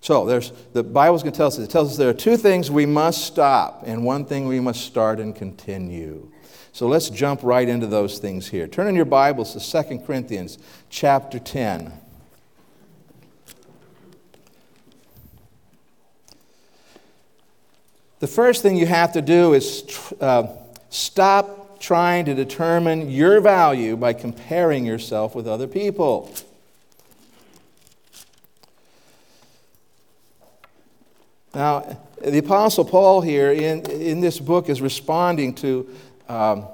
So 0.00 0.24
there's, 0.24 0.52
the 0.72 0.82
Bible's 0.82 1.22
going 1.22 1.32
to 1.32 1.36
tell 1.36 1.48
us, 1.48 1.58
it 1.58 1.68
tells 1.68 1.90
us 1.90 1.96
there 1.96 2.08
are 2.08 2.14
two 2.14 2.36
things 2.36 2.70
we 2.70 2.86
must 2.86 3.24
stop 3.24 3.82
and 3.84 4.04
one 4.04 4.24
thing 4.24 4.46
we 4.46 4.60
must 4.60 4.82
start 4.82 5.20
and 5.20 5.36
continue. 5.36 6.30
So 6.72 6.86
let's 6.86 7.10
jump 7.10 7.42
right 7.42 7.68
into 7.68 7.86
those 7.86 8.18
things 8.18 8.48
here. 8.48 8.66
Turn 8.66 8.86
in 8.86 8.94
your 8.94 9.04
Bibles 9.04 9.52
to 9.52 9.84
2 9.84 9.98
Corinthians 9.98 10.58
chapter 10.88 11.38
10. 11.38 11.92
The 18.20 18.26
first 18.26 18.62
thing 18.62 18.76
you 18.76 18.86
have 18.86 19.12
to 19.14 19.22
do 19.22 19.54
is 19.54 20.12
uh, 20.20 20.46
stop 20.90 21.80
trying 21.80 22.26
to 22.26 22.34
determine 22.34 23.10
your 23.10 23.40
value 23.40 23.96
by 23.96 24.12
comparing 24.12 24.84
yourself 24.84 25.34
with 25.34 25.48
other 25.48 25.66
people. 25.66 26.32
Now, 31.54 31.98
the 32.22 32.38
Apostle 32.38 32.84
Paul 32.84 33.20
here 33.20 33.50
in, 33.50 33.88
in 33.90 34.20
this 34.20 34.38
book 34.38 34.68
is 34.68 34.80
responding 34.80 35.54
to 35.56 35.88
um, 36.28 36.66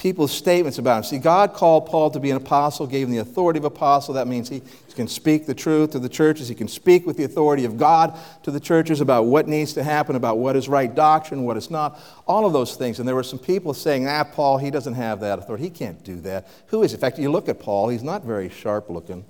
people's 0.00 0.32
statements 0.32 0.78
about 0.78 0.98
him. 0.98 1.04
See, 1.04 1.18
God 1.18 1.52
called 1.52 1.86
Paul 1.86 2.10
to 2.12 2.20
be 2.20 2.30
an 2.30 2.36
apostle, 2.38 2.86
gave 2.86 3.06
him 3.06 3.12
the 3.12 3.18
authority 3.18 3.58
of 3.58 3.64
apostle. 3.64 4.14
That 4.14 4.26
means 4.26 4.48
he 4.48 4.62
can 4.94 5.08
speak 5.08 5.46
the 5.46 5.54
truth 5.54 5.90
to 5.90 5.98
the 5.98 6.08
churches. 6.08 6.48
He 6.48 6.54
can 6.54 6.68
speak 6.68 7.06
with 7.06 7.16
the 7.16 7.24
authority 7.24 7.64
of 7.64 7.76
God 7.76 8.18
to 8.44 8.50
the 8.50 8.60
churches 8.60 9.00
about 9.00 9.26
what 9.26 9.46
needs 9.46 9.74
to 9.74 9.82
happen, 9.82 10.16
about 10.16 10.38
what 10.38 10.56
is 10.56 10.68
right 10.68 10.94
doctrine, 10.94 11.42
what 11.44 11.56
is 11.56 11.70
not, 11.70 12.00
all 12.26 12.46
of 12.46 12.52
those 12.52 12.76
things. 12.76 12.98
And 12.98 13.06
there 13.06 13.14
were 13.14 13.22
some 13.22 13.38
people 13.38 13.74
saying, 13.74 14.06
ah, 14.06 14.24
Paul, 14.24 14.58
he 14.58 14.70
doesn't 14.70 14.94
have 14.94 15.20
that 15.20 15.38
authority. 15.38 15.64
He 15.64 15.70
can't 15.70 16.02
do 16.02 16.20
that. 16.20 16.48
Who 16.68 16.82
is? 16.82 16.94
In 16.94 17.00
fact, 17.00 17.18
you 17.18 17.30
look 17.30 17.48
at 17.48 17.60
Paul, 17.60 17.88
he's 17.88 18.02
not 18.02 18.24
very 18.24 18.48
sharp 18.48 18.88
looking. 18.88 19.24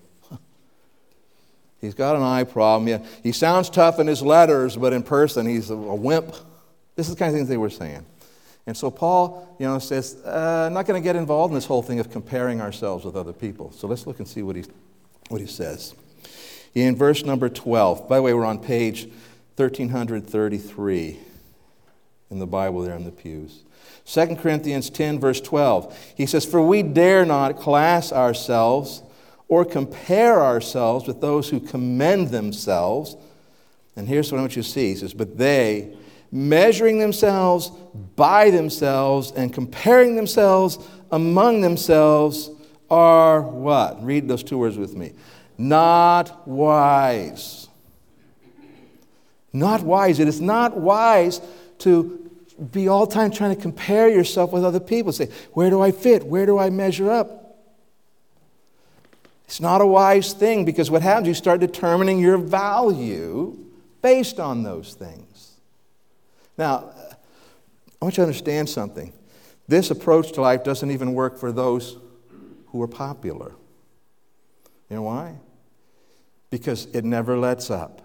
He's 1.80 1.94
got 1.94 2.16
an 2.16 2.22
eye 2.22 2.44
problem. 2.44 3.02
He 3.22 3.32
sounds 3.32 3.70
tough 3.70 3.98
in 3.98 4.06
his 4.06 4.22
letters, 4.22 4.76
but 4.76 4.92
in 4.92 5.02
person, 5.02 5.46
he's 5.46 5.70
a, 5.70 5.74
a 5.74 5.94
wimp. 5.94 6.34
This 6.94 7.08
is 7.08 7.14
the 7.14 7.18
kind 7.18 7.30
of 7.30 7.36
things 7.36 7.48
they 7.48 7.56
were 7.56 7.70
saying. 7.70 8.04
And 8.66 8.76
so 8.76 8.90
Paul, 8.90 9.56
you 9.58 9.66
know, 9.66 9.78
says, 9.78 10.18
uh, 10.24 10.66
I'm 10.66 10.74
not 10.74 10.86
going 10.86 11.00
to 11.00 11.04
get 11.04 11.16
involved 11.16 11.52
in 11.52 11.54
this 11.54 11.64
whole 11.64 11.82
thing 11.82 11.98
of 11.98 12.10
comparing 12.10 12.60
ourselves 12.60 13.04
with 13.04 13.16
other 13.16 13.32
people. 13.32 13.72
So 13.72 13.88
let's 13.88 14.06
look 14.06 14.18
and 14.18 14.28
see 14.28 14.42
what 14.42 14.56
he, 14.56 14.64
what 15.28 15.40
he 15.40 15.46
says. 15.46 15.94
In 16.74 16.94
verse 16.94 17.24
number 17.24 17.48
12, 17.48 18.08
by 18.08 18.16
the 18.16 18.22
way, 18.22 18.34
we're 18.34 18.44
on 18.44 18.58
page 18.58 19.04
1333 19.56 21.18
in 22.30 22.38
the 22.38 22.46
Bible 22.46 22.82
there 22.82 22.94
in 22.94 23.04
the 23.04 23.10
pews. 23.10 23.62
2 24.04 24.36
Corinthians 24.36 24.90
10, 24.90 25.18
verse 25.18 25.40
12, 25.40 26.14
he 26.16 26.26
says, 26.26 26.44
For 26.44 26.60
we 26.60 26.82
dare 26.82 27.24
not 27.24 27.58
class 27.58 28.12
ourselves 28.12 29.02
or 29.50 29.64
compare 29.64 30.40
ourselves 30.40 31.08
with 31.08 31.20
those 31.20 31.50
who 31.50 31.58
commend 31.58 32.28
themselves. 32.28 33.16
And 33.96 34.08
here's 34.08 34.30
what 34.30 34.38
I 34.38 34.42
want 34.42 34.54
you 34.54 34.62
to 34.62 34.68
see. 34.68 34.90
He 34.90 34.94
says, 34.94 35.12
But 35.12 35.36
they, 35.36 35.96
measuring 36.30 37.00
themselves 37.00 37.70
by 38.14 38.50
themselves 38.50 39.32
and 39.32 39.52
comparing 39.52 40.14
themselves 40.14 40.78
among 41.10 41.60
themselves, 41.62 42.48
are 42.88 43.42
what? 43.42 44.02
Read 44.04 44.28
those 44.28 44.44
two 44.44 44.56
words 44.56 44.78
with 44.78 44.94
me. 44.94 45.12
Not 45.58 46.46
wise. 46.46 47.68
Not 49.52 49.82
wise. 49.82 50.20
It 50.20 50.28
is 50.28 50.40
not 50.40 50.76
wise 50.76 51.40
to 51.78 52.30
be 52.70 52.86
all 52.86 53.06
time 53.06 53.32
trying 53.32 53.56
to 53.56 53.60
compare 53.60 54.08
yourself 54.08 54.52
with 54.52 54.64
other 54.64 54.80
people. 54.80 55.10
Say, 55.12 55.28
where 55.54 55.70
do 55.70 55.80
I 55.80 55.90
fit? 55.90 56.24
Where 56.24 56.46
do 56.46 56.56
I 56.56 56.70
measure 56.70 57.10
up? 57.10 57.39
It's 59.50 59.60
not 59.60 59.80
a 59.80 59.86
wise 59.86 60.32
thing 60.32 60.64
because 60.64 60.92
what 60.92 61.02
happens, 61.02 61.26
you 61.26 61.34
start 61.34 61.58
determining 61.58 62.20
your 62.20 62.38
value 62.38 63.58
based 64.00 64.38
on 64.38 64.62
those 64.62 64.94
things. 64.94 65.56
Now, 66.56 66.92
I 68.00 68.04
want 68.04 68.16
you 68.16 68.22
to 68.22 68.28
understand 68.28 68.68
something. 68.68 69.12
This 69.66 69.90
approach 69.90 70.30
to 70.34 70.40
life 70.40 70.62
doesn't 70.62 70.92
even 70.92 71.14
work 71.14 71.36
for 71.36 71.50
those 71.50 71.96
who 72.68 72.80
are 72.80 72.86
popular. 72.86 73.50
You 74.88 74.94
know 74.94 75.02
why? 75.02 75.34
Because 76.50 76.86
it 76.94 77.04
never 77.04 77.36
lets 77.36 77.72
up. 77.72 78.02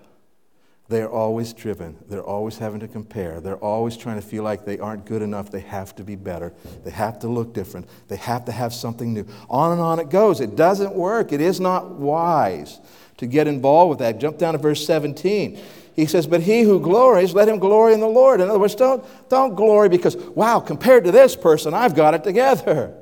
They 0.87 1.01
are 1.01 1.09
always 1.09 1.51
driven. 1.51 1.97
They're 2.07 2.23
always 2.23 2.59
having 2.59 2.79
to 2.81 2.87
compare. 2.87 3.41
They're 3.41 3.57
always 3.57 3.97
trying 3.97 4.21
to 4.21 4.21
feel 4.21 4.43
like 4.43 4.65
they 4.65 4.77
aren't 4.77 5.05
good 5.05 5.23
enough. 5.23 5.49
They 5.49 5.61
have 5.61 5.95
to 5.95 6.03
be 6.03 6.15
better. 6.15 6.53
They 6.83 6.91
have 6.91 7.17
to 7.19 7.27
look 7.27 7.53
different. 7.53 7.89
They 8.07 8.17
have 8.17 8.45
to 8.45 8.51
have 8.51 8.71
something 8.71 9.11
new. 9.11 9.25
On 9.49 9.71
and 9.71 9.81
on 9.81 9.99
it 9.99 10.09
goes. 10.09 10.41
It 10.41 10.55
doesn't 10.55 10.93
work. 10.93 11.31
It 11.31 11.41
is 11.41 11.59
not 11.59 11.91
wise 11.91 12.79
to 13.17 13.25
get 13.25 13.47
involved 13.47 13.89
with 13.89 13.99
that. 13.99 14.19
Jump 14.19 14.37
down 14.37 14.53
to 14.53 14.59
verse 14.59 14.85
17. 14.85 15.59
He 15.95 16.05
says, 16.05 16.27
But 16.27 16.41
he 16.41 16.61
who 16.61 16.79
glories, 16.79 17.33
let 17.33 17.47
him 17.47 17.57
glory 17.57 17.93
in 17.93 17.99
the 17.99 18.07
Lord. 18.07 18.39
In 18.39 18.49
other 18.49 18.59
words, 18.59 18.75
don't, 18.75 19.03
don't 19.27 19.55
glory 19.55 19.89
because, 19.89 20.15
wow, 20.15 20.59
compared 20.59 21.05
to 21.05 21.11
this 21.11 21.35
person, 21.35 21.73
I've 21.73 21.95
got 21.95 22.13
it 22.13 22.23
together. 22.23 22.95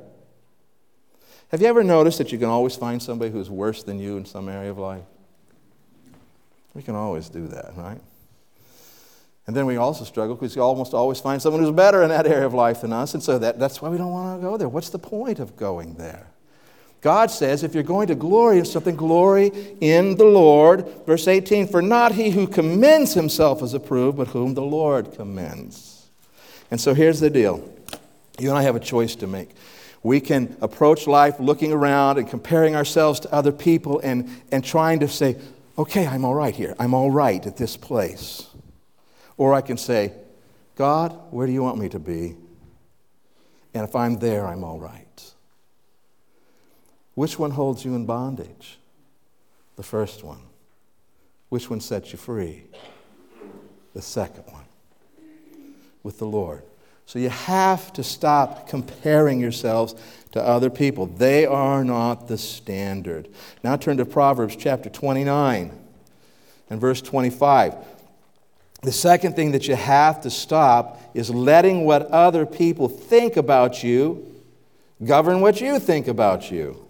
Have 1.48 1.60
you 1.60 1.66
ever 1.66 1.84
noticed 1.84 2.18
that 2.18 2.32
you 2.32 2.38
can 2.38 2.48
always 2.48 2.76
find 2.76 3.02
somebody 3.02 3.30
who's 3.30 3.50
worse 3.50 3.82
than 3.82 3.98
you 3.98 4.16
in 4.16 4.24
some 4.24 4.48
area 4.48 4.70
of 4.70 4.78
life? 4.78 5.04
We 6.74 6.82
can 6.82 6.94
always 6.94 7.28
do 7.28 7.46
that, 7.48 7.72
right? 7.76 8.00
And 9.46 9.54
then 9.54 9.66
we 9.66 9.76
also 9.76 10.04
struggle 10.04 10.34
because 10.34 10.56
we 10.56 10.62
almost 10.62 10.94
always 10.94 11.20
find 11.20 11.40
someone 11.40 11.62
who's 11.62 11.74
better 11.74 12.02
in 12.02 12.08
that 12.08 12.26
area 12.26 12.46
of 12.46 12.54
life 12.54 12.80
than 12.80 12.92
us. 12.92 13.14
And 13.14 13.22
so 13.22 13.38
that, 13.38 13.58
that's 13.58 13.80
why 13.82 13.90
we 13.90 13.98
don't 13.98 14.10
want 14.10 14.40
to 14.40 14.46
go 14.46 14.56
there. 14.56 14.68
What's 14.68 14.88
the 14.88 14.98
point 14.98 15.38
of 15.38 15.56
going 15.56 15.94
there? 15.94 16.28
God 17.02 17.30
says, 17.30 17.62
if 17.62 17.74
you're 17.74 17.82
going 17.82 18.06
to 18.06 18.14
glory 18.14 18.58
in 18.58 18.64
something, 18.64 18.96
glory 18.96 19.52
in 19.82 20.16
the 20.16 20.24
Lord. 20.24 20.88
Verse 21.04 21.28
18, 21.28 21.68
for 21.68 21.82
not 21.82 22.12
he 22.12 22.30
who 22.30 22.46
commends 22.46 23.12
himself 23.12 23.62
is 23.62 23.74
approved, 23.74 24.16
but 24.16 24.28
whom 24.28 24.54
the 24.54 24.62
Lord 24.62 25.12
commends. 25.12 26.06
And 26.70 26.80
so 26.80 26.94
here's 26.94 27.20
the 27.20 27.28
deal 27.28 27.68
you 28.38 28.48
and 28.48 28.58
I 28.58 28.62
have 28.62 28.74
a 28.74 28.80
choice 28.80 29.14
to 29.16 29.26
make. 29.26 29.50
We 30.02 30.20
can 30.20 30.56
approach 30.62 31.06
life 31.06 31.38
looking 31.38 31.72
around 31.72 32.18
and 32.18 32.28
comparing 32.28 32.74
ourselves 32.74 33.20
to 33.20 33.32
other 33.32 33.52
people 33.52 34.00
and, 34.00 34.30
and 34.50 34.64
trying 34.64 35.00
to 35.00 35.08
say, 35.08 35.36
okay, 35.78 36.06
I'm 36.06 36.24
all 36.24 36.34
right 36.34 36.54
here. 36.54 36.74
I'm 36.78 36.94
all 36.94 37.10
right 37.10 37.44
at 37.46 37.56
this 37.56 37.76
place. 37.76 38.46
Or 39.36 39.54
I 39.54 39.60
can 39.60 39.76
say, 39.76 40.12
God, 40.76 41.18
where 41.30 41.46
do 41.46 41.52
you 41.52 41.62
want 41.62 41.78
me 41.78 41.88
to 41.88 41.98
be? 41.98 42.36
And 43.74 43.82
if 43.82 43.96
I'm 43.96 44.18
there, 44.18 44.46
I'm 44.46 44.62
all 44.62 44.78
right. 44.78 45.34
Which 47.14 47.38
one 47.38 47.52
holds 47.52 47.84
you 47.84 47.94
in 47.94 48.06
bondage? 48.06 48.78
The 49.76 49.82
first 49.82 50.22
one. 50.22 50.40
Which 51.48 51.70
one 51.70 51.80
sets 51.80 52.12
you 52.12 52.18
free? 52.18 52.64
The 53.94 54.02
second 54.02 54.44
one. 54.52 54.64
With 56.02 56.18
the 56.18 56.26
Lord. 56.26 56.62
So 57.06 57.18
you 57.18 57.28
have 57.28 57.92
to 57.94 58.02
stop 58.02 58.68
comparing 58.68 59.40
yourselves 59.40 59.94
to 60.32 60.42
other 60.42 60.70
people. 60.70 61.06
They 61.06 61.46
are 61.46 61.84
not 61.84 62.28
the 62.28 62.38
standard. 62.38 63.28
Now 63.62 63.76
turn 63.76 63.98
to 63.98 64.04
Proverbs 64.04 64.56
chapter 64.56 64.88
29 64.90 65.72
and 66.70 66.80
verse 66.80 67.00
25. 67.02 67.74
The 68.82 68.92
second 68.92 69.36
thing 69.36 69.52
that 69.52 69.68
you 69.68 69.76
have 69.76 70.22
to 70.22 70.30
stop 70.30 71.00
is 71.14 71.30
letting 71.30 71.84
what 71.84 72.02
other 72.08 72.46
people 72.46 72.88
think 72.88 73.36
about 73.36 73.82
you 73.82 74.30
govern 75.04 75.40
what 75.40 75.60
you 75.60 75.78
think 75.78 76.08
about 76.08 76.50
you. 76.50 76.80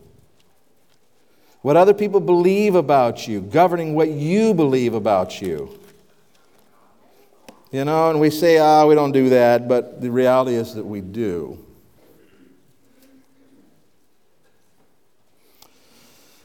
What 1.63 1.77
other 1.77 1.95
people 1.95 2.21
believe 2.21 2.75
about 2.75 3.27
you, 3.27 3.41
governing 3.41 3.95
what 3.95 4.11
you 4.11 4.53
believe 4.53 4.95
about 4.95 5.41
you. 5.41 5.79
You 7.75 7.85
know, 7.85 8.09
and 8.09 8.21
we 8.21 8.31
say, 8.31 8.59
ah, 8.59 8.87
we 8.87 8.95
don't 8.95 9.11
do 9.11 9.31
that, 9.31 9.67
but 9.67 10.01
the 10.01 10.09
reality 10.09 10.55
is 10.55 10.77
that 10.77 10.85
we 10.85 11.01
do. 11.01 11.59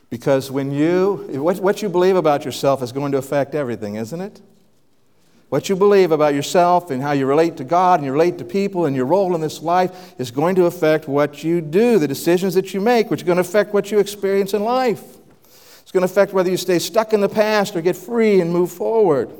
Because 0.09 0.50
when 0.50 0.71
you, 0.71 1.27
what, 1.33 1.59
what 1.59 1.83
you 1.83 1.89
believe 1.89 2.15
about 2.15 2.45
yourself 2.45 2.81
is 2.81 2.91
going 2.91 3.12
to 3.12 3.19
affect 3.19 3.53
everything, 3.53 3.93
isn't 3.93 4.19
it? 4.19 4.41
What 5.50 5.69
you 5.69 5.75
believe 5.75 6.12
about 6.12 6.33
yourself 6.33 6.89
and 6.89 7.00
how 7.00 7.12
you 7.12 7.27
relate 7.27 7.57
to 7.57 7.63
God 7.63 8.00
and 8.00 8.07
you 8.07 8.12
relate 8.12 8.39
to 8.39 8.43
people 8.43 8.88
and 8.88 8.95
your 8.95 9.05
role 9.05 9.36
in 9.36 9.41
this 9.41 9.62
life 9.62 10.15
is 10.17 10.31
going 10.31 10.55
to 10.55 10.65
affect 10.65 11.07
what 11.07 11.43
you 11.43 11.62
do, 11.62 12.00
the 12.00 12.07
decisions 12.07 12.55
that 12.55 12.74
you 12.74 12.81
make, 12.81 13.12
which 13.12 13.21
are 13.21 13.25
going 13.25 13.36
to 13.36 13.41
affect 13.41 13.71
what 13.71 13.91
you 13.91 14.00
experience 14.00 14.55
in 14.55 14.63
life. 14.63 15.03
It's 15.83 15.91
going 15.91 16.01
to 16.01 16.12
affect 16.12 16.33
whether 16.33 16.50
you 16.50 16.57
stay 16.57 16.79
stuck 16.79 17.13
in 17.13 17.21
the 17.21 17.29
past 17.29 17.75
or 17.75 17.81
get 17.81 17.95
free 17.95 18.41
and 18.41 18.51
move 18.51 18.71
forward. 18.71 19.31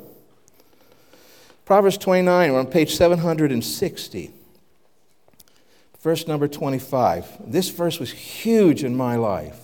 Proverbs 1.70 1.98
29, 1.98 2.52
we're 2.52 2.58
on 2.58 2.66
page 2.66 2.96
760. 2.96 4.32
Verse 6.00 6.26
number 6.26 6.48
25. 6.48 7.52
This 7.52 7.68
verse 7.68 8.00
was 8.00 8.10
huge 8.10 8.82
in 8.82 8.96
my 8.96 9.14
life, 9.14 9.56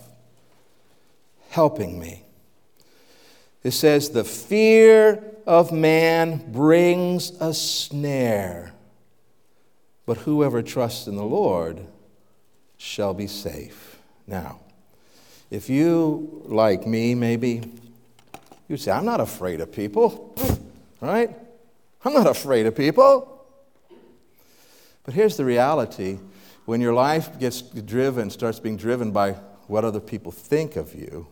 helping 1.48 1.98
me. 1.98 2.22
It 3.64 3.72
says, 3.72 4.10
The 4.10 4.22
fear 4.22 5.20
of 5.48 5.72
man 5.72 6.52
brings 6.52 7.30
a 7.40 7.52
snare, 7.52 8.72
but 10.06 10.18
whoever 10.18 10.62
trusts 10.62 11.08
in 11.08 11.16
the 11.16 11.24
Lord 11.24 11.84
shall 12.76 13.14
be 13.14 13.26
safe. 13.26 13.98
Now, 14.28 14.60
if 15.50 15.68
you, 15.68 16.44
like 16.44 16.86
me, 16.86 17.16
maybe, 17.16 17.62
you'd 18.68 18.78
say, 18.78 18.92
I'm 18.92 19.06
not 19.06 19.20
afraid 19.20 19.60
of 19.60 19.72
people, 19.72 20.38
right? 21.00 21.36
I'm 22.04 22.12
not 22.12 22.26
afraid 22.26 22.66
of 22.66 22.76
people. 22.76 23.32
But 25.04 25.14
here's 25.14 25.36
the 25.36 25.44
reality 25.44 26.18
when 26.64 26.80
your 26.80 26.92
life 26.92 27.38
gets 27.38 27.62
driven, 27.62 28.28
starts 28.28 28.58
being 28.58 28.76
driven 28.76 29.12
by 29.12 29.32
what 29.68 29.84
other 29.84 30.00
people 30.00 30.32
think 30.32 30.76
of 30.76 30.94
you, 30.94 31.28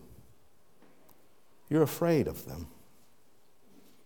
you're 1.69 1.83
afraid 1.83 2.27
of 2.27 2.45
them. 2.45 2.67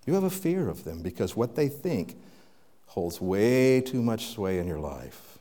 You 0.06 0.16
have 0.16 0.24
a 0.24 0.30
fear 0.30 0.70
of 0.70 0.86
them 0.86 1.04
because 1.04 1.36
what 1.36 1.56
they 1.56 1.68
think 1.68 2.18
holds 2.88 3.22
way 3.22 3.82
too 3.82 4.02
much 4.02 4.28
sway 4.28 4.58
in 4.58 4.68
your 4.68 4.80
life. 4.80 5.38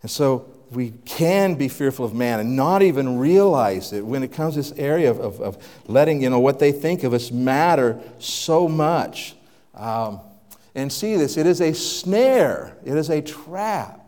And 0.00 0.10
so 0.10 0.46
we 0.70 0.90
can 1.04 1.54
be 1.54 1.68
fearful 1.68 2.04
of 2.04 2.14
man 2.14 2.40
and 2.40 2.56
not 2.56 2.82
even 2.82 3.18
realize 3.18 3.92
it 3.92 4.04
when 4.04 4.22
it 4.22 4.32
comes 4.32 4.54
to 4.54 4.60
this 4.60 4.72
area 4.72 5.10
of, 5.10 5.18
of, 5.20 5.40
of 5.40 5.68
letting 5.86 6.22
you 6.22 6.30
know 6.30 6.40
what 6.40 6.58
they 6.58 6.72
think 6.72 7.04
of 7.04 7.14
us 7.14 7.30
matter 7.30 7.98
so 8.18 8.68
much 8.68 9.34
um, 9.74 10.20
and 10.74 10.92
see 10.92 11.16
this 11.16 11.36
it 11.36 11.46
is 11.46 11.60
a 11.60 11.72
snare, 11.72 12.76
it 12.84 12.96
is 12.96 13.10
a 13.10 13.22
trap. 13.22 14.00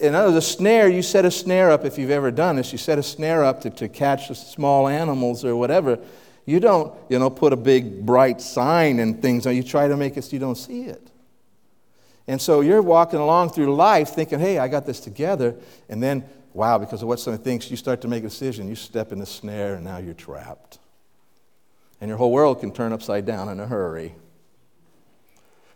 In 0.00 0.14
other 0.14 0.30
words, 0.30 0.44
a 0.44 0.50
snare, 0.50 0.88
you 0.88 1.00
set 1.00 1.24
a 1.24 1.30
snare 1.30 1.70
up 1.70 1.86
if 1.86 1.96
you've 1.96 2.10
ever 2.10 2.30
done 2.30 2.56
this, 2.56 2.70
you 2.70 2.76
set 2.76 2.98
a 2.98 3.02
snare 3.02 3.42
up 3.42 3.62
to, 3.62 3.70
to 3.70 3.88
catch 3.88 4.28
small 4.36 4.88
animals 4.88 5.42
or 5.42 5.56
whatever. 5.56 5.98
You 6.44 6.60
don't, 6.60 6.94
you 7.08 7.18
know, 7.18 7.30
put 7.30 7.54
a 7.54 7.56
big 7.56 8.04
bright 8.04 8.42
sign 8.42 8.98
and 8.98 9.22
things, 9.22 9.46
you 9.46 9.62
try 9.62 9.88
to 9.88 9.96
make 9.96 10.18
it 10.18 10.24
so 10.24 10.32
you 10.32 10.38
don't 10.38 10.56
see 10.56 10.82
it. 10.82 11.10
And 12.28 12.40
so 12.40 12.60
you're 12.60 12.82
walking 12.82 13.20
along 13.20 13.50
through 13.50 13.74
life 13.74 14.10
thinking, 14.10 14.40
hey, 14.40 14.58
I 14.58 14.68
got 14.68 14.84
this 14.84 15.00
together. 15.00 15.54
And 15.88 16.02
then, 16.02 16.24
wow, 16.52 16.78
because 16.78 17.02
of 17.02 17.08
what 17.08 17.20
someone 17.20 17.42
thinks, 17.42 17.70
you 17.70 17.76
start 17.76 18.00
to 18.00 18.08
make 18.08 18.24
a 18.24 18.28
decision. 18.28 18.68
You 18.68 18.74
step 18.74 19.12
in 19.12 19.18
the 19.18 19.26
snare, 19.26 19.74
and 19.74 19.84
now 19.84 19.98
you're 19.98 20.14
trapped 20.14 20.78
and 22.00 22.08
your 22.08 22.18
whole 22.18 22.32
world 22.32 22.60
can 22.60 22.72
turn 22.72 22.92
upside 22.92 23.24
down 23.24 23.48
in 23.48 23.60
a 23.60 23.66
hurry. 23.66 24.14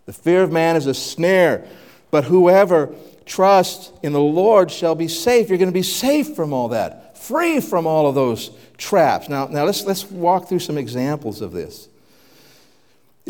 The 0.07 0.13
fear 0.13 0.43
of 0.43 0.53
man 0.53 0.77
is 0.77 0.87
a 0.87 0.95
snare, 0.95 1.67
but 2.11 2.25
whoever 2.25 2.95
trusts 3.25 3.93
in 4.03 4.13
the 4.13 4.21
Lord 4.21 4.71
shall 4.71 4.95
be 4.95 5.09
safe. 5.09 5.49
You're 5.49 5.59
going 5.59 5.71
to 5.71 5.73
be 5.73 5.83
safe 5.83 6.35
from 6.35 6.53
all 6.53 6.69
that, 6.69 7.17
free 7.17 7.61
from 7.61 7.87
all 7.87 8.07
of 8.07 8.15
those 8.15 8.51
traps. 8.77 9.29
Now, 9.29 9.47
now 9.47 9.65
let's, 9.65 9.85
let's 9.85 10.05
walk 10.11 10.49
through 10.49 10.59
some 10.59 10.77
examples 10.77 11.41
of 11.41 11.53
this. 11.53 11.89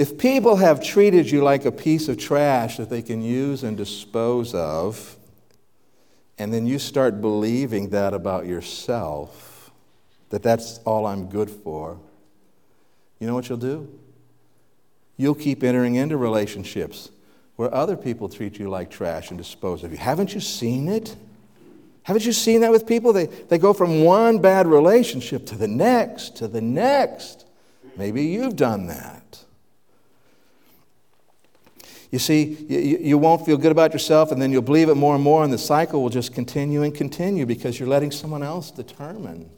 If 0.00 0.16
people 0.16 0.56
have 0.56 0.82
treated 0.82 1.30
you 1.30 1.42
like 1.42 1.66
a 1.66 1.70
piece 1.70 2.08
of 2.08 2.16
trash 2.16 2.78
that 2.78 2.88
they 2.88 3.02
can 3.02 3.20
use 3.20 3.62
and 3.62 3.76
dispose 3.76 4.54
of, 4.54 5.14
and 6.38 6.54
then 6.54 6.66
you 6.66 6.78
start 6.78 7.20
believing 7.20 7.90
that 7.90 8.14
about 8.14 8.46
yourself, 8.46 9.70
that 10.30 10.42
that's 10.42 10.78
all 10.86 11.04
I'm 11.04 11.28
good 11.28 11.50
for, 11.50 12.00
you 13.18 13.26
know 13.26 13.34
what 13.34 13.50
you'll 13.50 13.58
do? 13.58 13.90
You'll 15.18 15.34
keep 15.34 15.62
entering 15.62 15.96
into 15.96 16.16
relationships 16.16 17.10
where 17.56 17.72
other 17.74 17.94
people 17.94 18.30
treat 18.30 18.58
you 18.58 18.70
like 18.70 18.88
trash 18.88 19.28
and 19.28 19.36
dispose 19.36 19.84
of 19.84 19.92
you. 19.92 19.98
Haven't 19.98 20.32
you 20.32 20.40
seen 20.40 20.88
it? 20.88 21.14
Haven't 22.04 22.24
you 22.24 22.32
seen 22.32 22.62
that 22.62 22.70
with 22.70 22.86
people? 22.86 23.12
They, 23.12 23.26
they 23.26 23.58
go 23.58 23.74
from 23.74 24.02
one 24.02 24.38
bad 24.38 24.66
relationship 24.66 25.44
to 25.48 25.56
the 25.56 25.68
next, 25.68 26.36
to 26.36 26.48
the 26.48 26.62
next. 26.62 27.44
Maybe 27.98 28.24
you've 28.24 28.56
done 28.56 28.86
that. 28.86 29.19
You 32.10 32.18
see, 32.18 32.56
you, 32.68 32.98
you 32.98 33.18
won't 33.18 33.46
feel 33.46 33.56
good 33.56 33.72
about 33.72 33.92
yourself, 33.92 34.32
and 34.32 34.42
then 34.42 34.50
you'll 34.50 34.62
believe 34.62 34.88
it 34.88 34.96
more 34.96 35.14
and 35.14 35.22
more, 35.22 35.44
and 35.44 35.52
the 35.52 35.58
cycle 35.58 36.02
will 36.02 36.10
just 36.10 36.34
continue 36.34 36.82
and 36.82 36.94
continue 36.94 37.46
because 37.46 37.78
you're 37.78 37.88
letting 37.88 38.10
someone 38.10 38.42
else 38.42 38.70
determine 38.70 39.48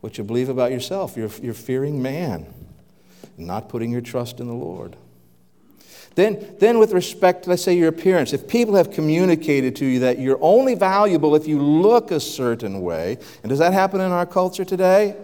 what 0.00 0.16
you 0.16 0.24
believe 0.24 0.48
about 0.48 0.72
yourself. 0.72 1.16
You're, 1.16 1.30
you're 1.42 1.54
fearing 1.54 2.00
man 2.00 2.46
not 3.38 3.68
putting 3.68 3.90
your 3.90 4.00
trust 4.00 4.40
in 4.40 4.46
the 4.46 4.54
Lord. 4.54 4.96
Then, 6.14 6.56
then, 6.58 6.78
with 6.80 6.92
respect 6.92 7.46
let's 7.46 7.62
say, 7.62 7.76
your 7.76 7.88
appearance, 7.88 8.32
if 8.32 8.48
people 8.48 8.74
have 8.74 8.90
communicated 8.90 9.76
to 9.76 9.86
you 9.86 10.00
that 10.00 10.18
you're 10.18 10.38
only 10.40 10.74
valuable 10.74 11.36
if 11.36 11.46
you 11.46 11.62
look 11.62 12.10
a 12.10 12.18
certain 12.18 12.80
way, 12.80 13.18
and 13.42 13.50
does 13.50 13.60
that 13.60 13.72
happen 13.72 14.00
in 14.00 14.10
our 14.10 14.26
culture 14.26 14.64
today? 14.64 15.16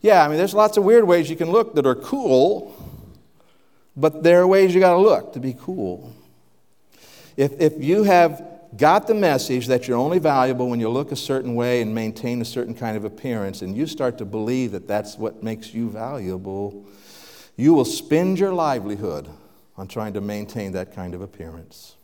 Yeah, 0.00 0.24
I 0.24 0.28
mean, 0.28 0.38
there's 0.38 0.54
lots 0.54 0.76
of 0.76 0.84
weird 0.84 1.02
ways 1.02 1.28
you 1.28 1.34
can 1.34 1.50
look 1.50 1.74
that 1.74 1.84
are 1.84 1.96
cool, 1.96 2.76
but 3.98 4.22
there 4.22 4.40
are 4.40 4.46
ways 4.46 4.74
you 4.74 4.80
got 4.80 4.92
to 4.92 5.00
look 5.00 5.32
to 5.32 5.40
be 5.40 5.54
cool. 5.58 6.14
If, 7.36 7.60
if 7.60 7.82
you 7.82 8.04
have 8.04 8.42
got 8.76 9.08
the 9.08 9.14
message 9.14 9.66
that 9.66 9.88
you're 9.88 9.98
only 9.98 10.20
valuable 10.20 10.68
when 10.68 10.78
you 10.78 10.88
look 10.88 11.10
a 11.10 11.16
certain 11.16 11.56
way 11.56 11.82
and 11.82 11.92
maintain 11.92 12.40
a 12.40 12.44
certain 12.44 12.74
kind 12.74 12.96
of 12.96 13.04
appearance, 13.04 13.60
and 13.60 13.76
you 13.76 13.86
start 13.86 14.18
to 14.18 14.24
believe 14.24 14.72
that 14.72 14.86
that's 14.86 15.18
what 15.18 15.42
makes 15.42 15.74
you 15.74 15.90
valuable, 15.90 16.86
you 17.56 17.74
will 17.74 17.84
spend 17.84 18.38
your 18.38 18.52
livelihood 18.52 19.28
on 19.76 19.88
trying 19.88 20.12
to 20.12 20.20
maintain 20.20 20.72
that 20.72 20.94
kind 20.94 21.12
of 21.14 21.20
appearance. 21.20 21.96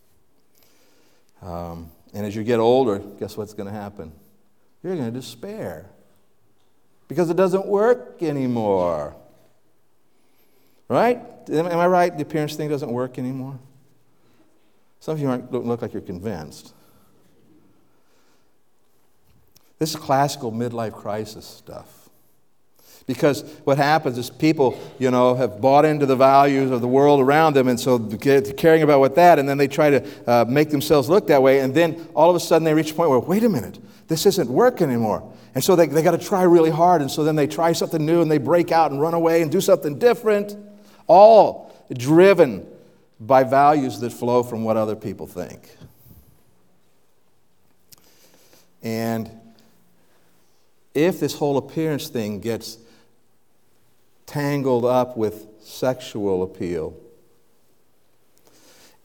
Um, 1.42 1.90
and 2.12 2.26
as 2.26 2.34
you 2.34 2.42
get 2.42 2.58
older, 2.58 2.98
guess 2.98 3.36
what's 3.36 3.54
going 3.54 3.68
to 3.68 3.74
happen? 3.74 4.12
You're 4.82 4.96
going 4.96 5.12
to 5.12 5.16
despair 5.16 5.86
because 7.06 7.30
it 7.30 7.36
doesn't 7.36 7.66
work 7.66 8.22
anymore. 8.22 9.14
Right? 10.88 11.20
Am 11.50 11.66
I 11.66 11.86
right? 11.86 12.14
The 12.14 12.22
appearance 12.22 12.56
thing 12.56 12.68
doesn't 12.68 12.90
work 12.90 13.18
anymore? 13.18 13.58
Some 15.00 15.14
of 15.14 15.20
you 15.20 15.28
aren't, 15.28 15.50
don't 15.52 15.66
look 15.66 15.82
like 15.82 15.92
you're 15.92 16.02
convinced. 16.02 16.72
This 19.78 19.90
is 19.90 19.96
classical 19.96 20.52
midlife 20.52 20.92
crisis 20.92 21.44
stuff. 21.44 22.08
Because 23.06 23.42
what 23.64 23.76
happens 23.76 24.16
is 24.16 24.30
people, 24.30 24.78
you 24.98 25.10
know, 25.10 25.34
have 25.34 25.60
bought 25.60 25.84
into 25.84 26.06
the 26.06 26.16
values 26.16 26.70
of 26.70 26.80
the 26.80 26.88
world 26.88 27.20
around 27.20 27.54
them, 27.54 27.68
and 27.68 27.78
so 27.78 27.98
caring 27.98 28.82
about 28.82 29.00
what 29.00 29.14
that, 29.16 29.38
and 29.38 29.46
then 29.46 29.58
they 29.58 29.68
try 29.68 29.90
to 29.90 30.08
uh, 30.26 30.44
make 30.48 30.70
themselves 30.70 31.10
look 31.10 31.26
that 31.26 31.42
way, 31.42 31.60
and 31.60 31.74
then 31.74 32.08
all 32.14 32.30
of 32.30 32.36
a 32.36 32.40
sudden 32.40 32.64
they 32.64 32.72
reach 32.72 32.92
a 32.92 32.94
point 32.94 33.10
where, 33.10 33.18
wait 33.18 33.44
a 33.44 33.48
minute, 33.48 33.78
this 34.08 34.24
isn't 34.24 34.48
working 34.48 34.88
anymore. 34.88 35.30
And 35.54 35.62
so 35.62 35.76
they, 35.76 35.86
they 35.86 36.02
got 36.02 36.12
to 36.12 36.18
try 36.18 36.44
really 36.44 36.70
hard, 36.70 37.02
and 37.02 37.10
so 37.10 37.24
then 37.24 37.36
they 37.36 37.46
try 37.46 37.72
something 37.72 38.04
new, 38.04 38.22
and 38.22 38.30
they 38.30 38.38
break 38.38 38.72
out 38.72 38.90
and 38.90 39.02
run 39.02 39.12
away 39.12 39.42
and 39.42 39.52
do 39.52 39.60
something 39.60 39.98
different, 39.98 40.56
all 41.06 41.72
driven 41.92 42.66
by 43.20 43.44
values 43.44 44.00
that 44.00 44.10
flow 44.10 44.42
from 44.42 44.64
what 44.64 44.76
other 44.76 44.96
people 44.96 45.26
think. 45.26 45.76
And 48.82 49.30
if 50.94 51.20
this 51.20 51.34
whole 51.34 51.56
appearance 51.56 52.08
thing 52.08 52.40
gets 52.40 52.78
tangled 54.26 54.84
up 54.84 55.16
with 55.16 55.46
sexual 55.60 56.42
appeal. 56.42 56.94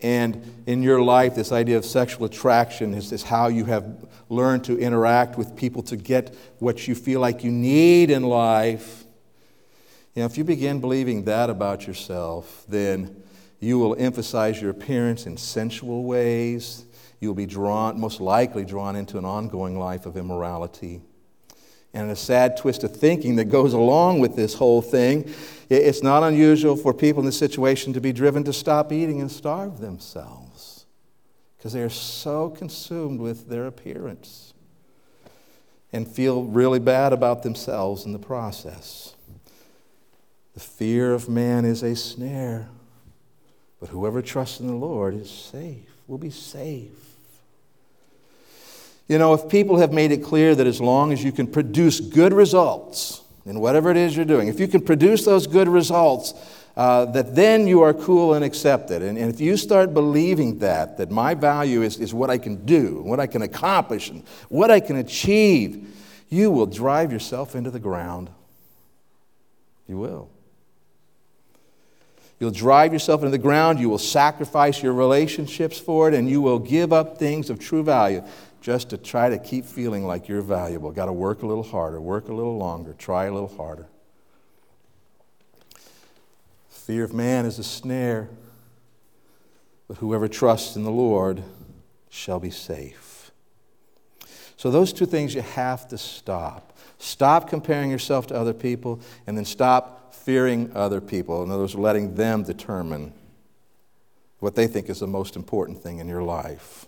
And 0.02 0.64
in 0.66 0.82
your 0.82 1.02
life, 1.02 1.36
this 1.36 1.52
idea 1.52 1.78
of 1.78 1.86
sexual 1.86 2.26
attraction 2.26 2.94
is, 2.94 3.12
is 3.12 3.24
how 3.24 3.48
you 3.48 3.66
have 3.66 4.08
learned 4.30 4.64
to 4.66 4.78
interact 4.80 5.38
with 5.38 5.56
people 5.58 5.84
to 5.84 5.98
get 5.98 6.34
what 6.60 6.88
you 6.88 6.96
feel 6.96 7.20
like 7.20 7.44
you 7.44 7.52
need 7.52 8.10
in 8.10 8.24
life. 8.24 9.04
You 10.20 10.24
know, 10.24 10.32
if 10.32 10.38
you 10.38 10.44
begin 10.44 10.82
believing 10.82 11.24
that 11.24 11.50
about 11.50 11.88
yourself, 11.88 12.66
then 12.68 13.24
you 13.62 13.80
will 13.80 13.96
emphasize 13.98 14.62
your 14.62 14.70
appearance 14.70 15.26
in 15.26 15.38
sensual 15.38 16.04
ways. 16.04 16.84
You'll 17.22 17.36
be 17.36 17.46
drawn, 17.46 17.98
most 17.98 18.20
likely 18.20 18.66
drawn 18.66 18.98
into 18.98 19.18
an 19.18 19.24
ongoing 19.24 19.80
life 19.80 20.06
of 20.06 20.18
immorality 20.18 21.00
and 21.94 22.12
a 22.12 22.18
sad 22.18 22.58
twist 22.58 22.84
of 22.84 22.94
thinking 22.94 23.38
that 23.38 23.46
goes 23.46 23.72
along 23.72 24.20
with 24.20 24.36
this 24.36 24.56
whole 24.56 24.82
thing. 24.82 25.34
It's 25.70 26.04
not 26.04 26.22
unusual 26.24 26.76
for 26.76 26.94
people 26.94 27.22
in 27.22 27.26
this 27.26 27.40
situation 27.40 27.94
to 27.94 28.02
be 28.02 28.12
driven 28.12 28.44
to 28.44 28.52
stop 28.52 28.92
eating 28.92 29.22
and 29.22 29.32
starve 29.32 29.80
themselves 29.80 30.86
because 31.58 31.72
they 31.72 31.82
are 31.82 31.90
so 31.90 32.50
consumed 32.50 33.22
with 33.22 33.48
their 33.48 33.68
appearance 33.68 34.54
and 35.94 36.06
feel 36.06 36.44
really 36.44 36.80
bad 36.80 37.14
about 37.14 37.42
themselves 37.42 38.04
in 38.04 38.12
the 38.12 38.20
process. 38.20 39.16
The 40.60 40.66
fear 40.66 41.14
of 41.14 41.30
man 41.30 41.64
is 41.64 41.84
a 41.84 41.96
snare, 41.96 42.68
but 43.80 43.88
whoever 43.88 44.22
trusts 44.22 44.60
in 44.60 44.68
the 44.68 44.76
Lord 44.76 45.16
is 45.16 45.32
safe, 45.32 45.88
will 46.06 46.18
be 46.18 46.32
safe. 46.32 47.16
You 49.08 49.20
know, 49.20 49.34
if 49.34 49.48
people 49.48 49.78
have 49.78 49.94
made 49.94 50.12
it 50.12 50.22
clear 50.22 50.56
that 50.56 50.68
as 50.68 50.82
long 50.82 51.14
as 51.14 51.24
you 51.24 51.32
can 51.32 51.48
produce 51.48 52.02
good 52.02 52.34
results 52.34 53.24
in 53.46 53.62
whatever 53.62 53.90
it 53.90 53.96
is 53.96 54.18
you're 54.18 54.26
doing, 54.26 54.50
if 54.50 54.60
you 54.60 54.68
can 54.68 54.82
produce 54.82 55.24
those 55.24 55.48
good 55.48 55.70
results, 55.70 56.34
uh, 56.76 57.06
that 57.06 57.36
then 57.36 57.66
you 57.66 57.82
are 57.82 57.94
cool 57.94 58.34
and 58.34 58.44
accepted. 58.44 59.02
And, 59.02 59.18
and, 59.18 59.34
if 59.34 59.40
you 59.40 59.56
start 59.56 59.94
believing 59.94 60.60
that, 60.60 60.98
that 60.98 61.10
my 61.10 61.36
value 61.36 61.84
is, 61.84 62.02
is 62.02 62.14
what 62.14 62.30
I 62.30 62.38
can 62.38 62.66
do, 62.66 63.02
what 63.04 63.22
I 63.22 63.28
can 63.28 63.44
accomplish, 63.44 64.10
and 64.10 64.28
what 64.50 64.72
I 64.72 64.82
can 64.82 64.98
achieve, 64.98 65.88
you 66.28 66.52
will 66.52 66.66
drive 66.66 67.14
yourself 67.14 67.56
into 67.56 67.72
the 67.72 67.80
ground. 67.80 68.30
You 69.88 69.98
will. 69.98 70.30
You'll 72.40 72.52
drive 72.52 72.94
yourself 72.94 73.22
into 73.22 73.32
the 73.32 73.38
ground. 73.38 73.80
You 73.80 73.90
will 73.90 73.98
sacrifice 73.98 74.82
your 74.82 74.94
relationships 74.94 75.78
for 75.78 76.08
it, 76.08 76.14
and 76.14 76.30
you 76.30 76.42
will 76.42 76.60
give 76.60 76.94
up 76.94 77.18
things 77.18 77.50
of 77.50 77.60
true 77.60 77.84
value 77.84 78.24
just 78.62 78.90
to 78.90 78.98
try 78.98 79.30
to 79.30 79.38
keep 79.38 79.66
feeling 79.66 80.06
like 80.06 80.28
you're 80.28 80.42
valuable. 80.42 80.92
Got 80.92 81.08
to 81.08 81.14
work 81.14 81.44
a 81.44 81.46
little 81.46 81.64
harder, 81.64 82.00
work 82.00 82.30
a 82.30 82.34
little 82.34 82.58
longer, 82.58 82.94
try 82.94 83.26
a 83.26 83.34
little 83.34 83.56
harder. 83.56 83.88
Fear 86.70 87.04
of 87.04 87.14
man 87.14 87.46
is 87.46 87.60
a 87.60 87.64
snare, 87.64 88.30
but 89.88 89.98
whoever 89.98 90.28
trusts 90.28 90.76
in 90.76 90.84
the 90.84 90.92
Lord 90.92 91.44
shall 92.10 92.40
be 92.40 92.52
safe. 92.52 93.32
So, 94.56 94.72
those 94.72 94.92
two 94.92 95.06
things 95.06 95.36
you 95.36 95.42
have 95.42 95.88
to 95.90 95.98
stop. 95.98 96.78
Stop 96.98 97.50
comparing 97.50 97.92
yourself 97.92 98.28
to 98.28 98.36
other 98.36 98.54
people, 98.54 99.00
and 99.28 99.38
then 99.38 99.46
stop 99.46 99.99
fearing 100.14 100.72
other 100.76 101.02
people. 101.02 101.44
In 101.44 101.52
other 101.52 101.62
words, 101.62 101.76
letting 101.76 102.16
them 102.16 102.44
determine 102.44 103.14
what 104.40 104.56
they 104.56 104.68
think 104.68 104.90
is 104.90 105.00
the 105.00 105.08
most 105.08 105.36
important 105.36 105.82
thing 105.82 106.00
in 106.00 106.08
your 106.08 106.24
life. 106.24 106.86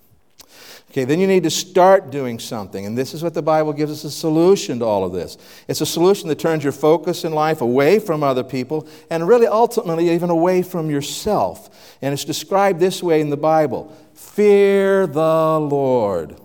Okay, 0.92 1.06
then 1.06 1.22
you 1.22 1.28
need 1.28 1.44
to 1.44 1.50
start 1.50 2.12
doing 2.12 2.38
something. 2.38 2.86
And 2.86 2.98
this 2.98 3.14
is 3.14 3.24
what 3.24 3.34
the 3.34 3.42
Bible 3.42 3.72
gives 3.72 3.92
us 3.92 4.04
a 4.04 4.12
solution 4.12 4.80
to 4.80 4.86
all 4.86 5.06
of 5.06 5.14
this. 5.14 5.38
It's 5.70 5.80
a 5.80 5.86
solution 5.86 6.28
that 6.28 6.40
turns 6.40 6.64
your 6.64 6.74
focus 6.74 7.24
in 7.24 7.32
life 7.32 7.62
away 7.62 8.00
from 8.00 8.24
other 8.24 8.44
people 8.44 8.88
and 9.10 9.26
really 9.26 9.48
ultimately 9.48 10.10
even 10.10 10.30
away 10.30 10.62
from 10.62 10.90
yourself. 10.90 11.96
And 12.02 12.14
it's 12.14 12.26
described 12.26 12.82
this 12.82 13.02
way 13.02 13.22
in 13.22 13.30
the 13.30 13.38
Bible 13.38 13.96
Fear 14.14 15.08
the 15.08 15.60
Lord. 15.60 16.38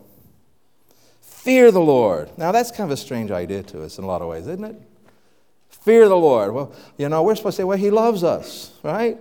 Fear 1.20 1.72
the 1.72 1.80
Lord. 1.80 2.30
Now, 2.38 2.52
that's 2.52 2.70
kind 2.70 2.90
of 2.90 2.92
a 2.92 2.96
strange 2.96 3.30
idea 3.30 3.62
to 3.64 3.82
us 3.82 3.98
in 3.98 4.04
a 4.04 4.06
lot 4.06 4.22
of 4.22 4.28
ways, 4.28 4.46
isn't 4.46 4.64
it? 4.64 4.80
Fear 5.86 6.08
the 6.08 6.16
Lord. 6.16 6.52
Well, 6.52 6.72
you 6.98 7.08
know, 7.08 7.22
we're 7.22 7.36
supposed 7.36 7.58
to 7.58 7.60
say, 7.60 7.64
well, 7.64 7.78
He 7.78 7.90
loves 7.90 8.24
us, 8.24 8.72
right? 8.82 9.16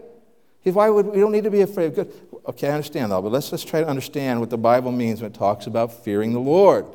Why 0.63 0.89
would 0.89 1.05
we 1.05 1.19
don't 1.19 1.31
need 1.31 1.43
to 1.43 1.51
be 1.51 1.61
afraid? 1.61 1.93
Good. 1.93 2.11
Okay, 2.47 2.69
I 2.69 2.71
understand 2.71 3.11
that, 3.11 3.21
but 3.21 3.31
let's 3.31 3.51
just 3.51 3.67
try 3.67 3.81
to 3.81 3.87
understand 3.87 4.39
what 4.39 4.49
the 4.49 4.57
Bible 4.57 4.91
means 4.91 5.21
when 5.21 5.29
it 5.29 5.35
talks 5.37 5.67
about 5.67 5.93
fearing 6.03 6.33
the 6.33 6.39
Lord. 6.39 6.87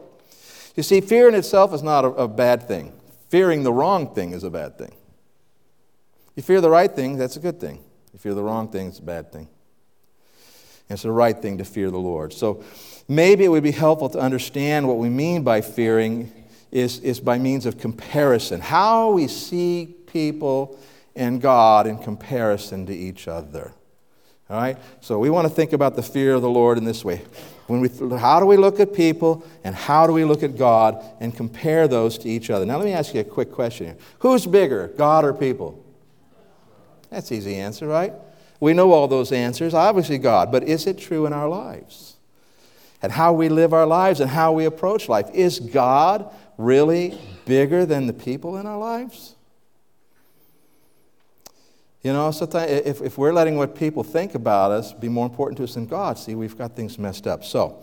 You 0.74 0.82
see, 0.82 1.00
fear 1.00 1.28
in 1.28 1.36
itself 1.36 1.72
is 1.72 1.84
not 1.84 2.04
a, 2.04 2.08
a 2.08 2.26
bad 2.26 2.66
thing. 2.66 2.92
Fearing 3.28 3.62
the 3.62 3.72
wrong 3.72 4.12
thing 4.12 4.32
is 4.32 4.42
a 4.42 4.50
bad 4.50 4.76
thing. 4.76 4.92
You 6.34 6.42
fear 6.42 6.60
the 6.60 6.70
right 6.70 6.90
thing, 6.90 7.16
that's 7.16 7.36
a 7.36 7.40
good 7.40 7.60
thing. 7.60 7.78
You 8.12 8.18
fear 8.18 8.34
the 8.34 8.42
wrong 8.42 8.72
thing, 8.72 8.88
it's 8.88 8.98
a 8.98 9.02
bad 9.02 9.30
thing. 9.30 9.46
And 10.88 10.96
it's 10.96 11.02
the 11.02 11.12
right 11.12 11.40
thing 11.40 11.58
to 11.58 11.64
fear 11.64 11.92
the 11.92 11.98
Lord. 11.98 12.32
So 12.32 12.64
maybe 13.06 13.44
it 13.44 13.48
would 13.48 13.62
be 13.62 13.70
helpful 13.70 14.08
to 14.10 14.18
understand 14.18 14.88
what 14.88 14.98
we 14.98 15.08
mean 15.08 15.44
by 15.44 15.60
fearing 15.60 16.32
is, 16.70 17.00
is 17.00 17.20
by 17.20 17.38
means 17.38 17.66
of 17.66 17.78
comparison. 17.78 18.60
How 18.60 19.10
we 19.10 19.28
see 19.28 19.94
people 20.06 20.78
and 21.16 21.40
God 21.40 21.86
in 21.86 21.98
comparison 21.98 22.86
to 22.86 22.94
each 22.94 23.28
other. 23.28 23.72
All 24.48 24.56
right? 24.56 24.78
So 25.00 25.18
we 25.18 25.30
want 25.30 25.48
to 25.48 25.54
think 25.54 25.72
about 25.72 25.96
the 25.96 26.02
fear 26.02 26.34
of 26.34 26.42
the 26.42 26.50
Lord 26.50 26.78
in 26.78 26.84
this 26.84 27.04
way. 27.04 27.22
When 27.66 27.80
we, 27.80 27.88
how 28.18 28.40
do 28.40 28.46
we 28.46 28.56
look 28.56 28.80
at 28.80 28.92
people 28.92 29.46
and 29.62 29.74
how 29.74 30.06
do 30.06 30.12
we 30.12 30.24
look 30.24 30.42
at 30.42 30.56
God 30.56 31.04
and 31.20 31.34
compare 31.34 31.86
those 31.86 32.18
to 32.18 32.28
each 32.28 32.50
other? 32.50 32.66
Now, 32.66 32.76
let 32.78 32.84
me 32.84 32.92
ask 32.92 33.14
you 33.14 33.20
a 33.20 33.24
quick 33.24 33.52
question 33.52 33.86
here. 33.86 33.96
Who's 34.18 34.46
bigger, 34.46 34.88
God 34.96 35.24
or 35.24 35.32
people? 35.32 35.84
That's 37.10 37.30
easy 37.30 37.56
answer, 37.56 37.86
right? 37.86 38.12
We 38.58 38.74
know 38.74 38.92
all 38.92 39.08
those 39.08 39.30
answers. 39.32 39.72
Obviously, 39.72 40.18
God. 40.18 40.50
But 40.50 40.64
is 40.64 40.86
it 40.86 40.98
true 40.98 41.26
in 41.26 41.32
our 41.32 41.48
lives? 41.48 42.16
And 43.02 43.12
how 43.12 43.32
we 43.32 43.48
live 43.48 43.72
our 43.72 43.86
lives 43.86 44.20
and 44.20 44.30
how 44.30 44.52
we 44.52 44.64
approach 44.64 45.08
life? 45.08 45.30
Is 45.32 45.60
God 45.60 46.30
really 46.60 47.18
bigger 47.46 47.86
than 47.86 48.06
the 48.06 48.12
people 48.12 48.56
in 48.56 48.66
our 48.66 48.78
lives? 48.78 49.34
You 52.02 52.12
know, 52.12 52.30
sometimes 52.30 52.70
if, 52.70 53.02
if 53.02 53.18
we're 53.18 53.32
letting 53.32 53.56
what 53.56 53.74
people 53.74 54.02
think 54.02 54.34
about 54.34 54.70
us 54.70 54.92
be 54.92 55.08
more 55.08 55.26
important 55.26 55.58
to 55.58 55.64
us 55.64 55.74
than 55.74 55.86
God, 55.86 56.18
see, 56.18 56.34
we've 56.34 56.56
got 56.56 56.74
things 56.74 56.98
messed 56.98 57.26
up. 57.26 57.44
So, 57.44 57.82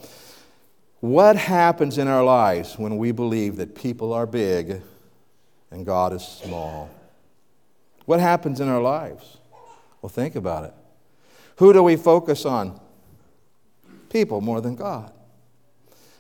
what 1.00 1.36
happens 1.36 2.00
in 2.00 2.08
our 2.08 2.24
lives 2.24 2.80
when 2.80 2.98
we 2.98 3.12
believe 3.12 3.58
that 3.58 3.76
people 3.76 4.14
are 4.14 4.26
big 4.26 4.82
and 5.70 5.86
God 5.86 6.14
is 6.14 6.24
small? 6.24 6.90
What 8.06 8.20
happens 8.20 8.60
in 8.60 8.68
our 8.68 8.82
lives? 8.82 9.38
Well, 10.02 10.10
think 10.10 10.36
about 10.36 10.64
it. 10.64 10.74
Who 11.58 11.74
do 11.74 11.84
we 11.84 11.96
focus 11.96 12.46
on? 12.46 12.80
People 14.10 14.42
more 14.42 14.62
than 14.62 14.76
God. 14.76 15.12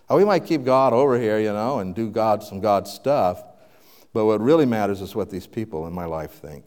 Now, 0.09 0.17
we 0.17 0.25
might 0.25 0.45
keep 0.45 0.63
God 0.63 0.93
over 0.93 1.19
here, 1.19 1.39
you 1.39 1.51
know, 1.51 1.79
and 1.79 1.93
do 1.93 2.09
God 2.09 2.43
some 2.43 2.61
God 2.61 2.87
stuff, 2.87 3.43
but 4.13 4.25
what 4.25 4.39
really 4.39 4.65
matters 4.65 5.01
is 5.01 5.15
what 5.15 5.29
these 5.29 5.47
people 5.47 5.85
in 5.85 5.93
my 5.93 6.05
life 6.05 6.31
think. 6.31 6.65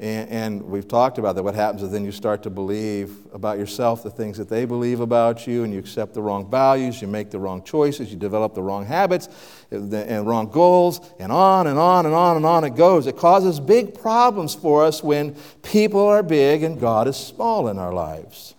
And, 0.00 0.30
and, 0.30 0.62
we've 0.62 0.86
talked 0.86 1.18
about 1.18 1.34
that. 1.34 1.42
What 1.42 1.56
happens 1.56 1.82
is 1.82 1.90
then 1.90 2.04
you 2.04 2.12
start 2.12 2.44
to 2.44 2.50
believe 2.50 3.16
about 3.32 3.58
yourself 3.58 4.04
the 4.04 4.10
things 4.10 4.38
that 4.38 4.48
they 4.48 4.64
believe 4.64 5.00
about 5.00 5.44
you, 5.44 5.64
and 5.64 5.72
you 5.72 5.80
accept 5.80 6.14
the 6.14 6.22
wrong 6.22 6.48
values, 6.48 7.02
you 7.02 7.08
make 7.08 7.32
the 7.32 7.38
wrong 7.40 7.64
choices, 7.64 8.12
you 8.12 8.16
develop 8.16 8.54
the 8.54 8.62
wrong 8.62 8.86
habits 8.86 9.28
and 9.72 10.24
wrong 10.24 10.50
goals, 10.50 11.00
and 11.18 11.32
on 11.32 11.66
and 11.66 11.80
on 11.80 12.06
and 12.06 12.14
on 12.14 12.36
and 12.36 12.46
on 12.46 12.62
it 12.62 12.76
goes. 12.76 13.08
It 13.08 13.16
causes 13.16 13.58
big 13.58 13.92
problems 13.92 14.54
for 14.54 14.84
us 14.84 15.02
when 15.02 15.34
people 15.62 16.06
are 16.06 16.22
big 16.22 16.62
and 16.62 16.78
God 16.78 17.08
is 17.08 17.16
small 17.16 17.66
in 17.66 17.76
our 17.76 17.92
lives. 17.92 18.54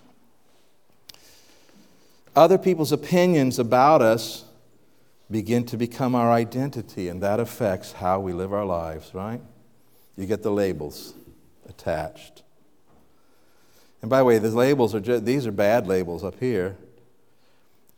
Other 2.35 2.57
people's 2.57 2.91
opinions 2.91 3.59
about 3.59 4.01
us 4.01 4.45
begin 5.31 5.65
to 5.65 5.77
become 5.77 6.15
our 6.15 6.31
identity, 6.31 7.07
and 7.07 7.21
that 7.21 7.39
affects 7.39 7.91
how 7.91 8.19
we 8.19 8.33
live 8.33 8.53
our 8.53 8.65
lives, 8.65 9.13
right? 9.13 9.41
You 10.17 10.25
get 10.25 10.43
the 10.43 10.51
labels 10.51 11.13
attached. 11.67 12.43
And 14.01 14.09
by 14.09 14.19
the 14.19 14.25
way, 14.25 14.37
the 14.37 14.49
labels 14.49 14.95
are 14.95 14.99
just, 14.99 15.25
these 15.25 15.45
are 15.45 15.51
bad 15.51 15.87
labels 15.87 16.23
up 16.23 16.39
here. 16.39 16.77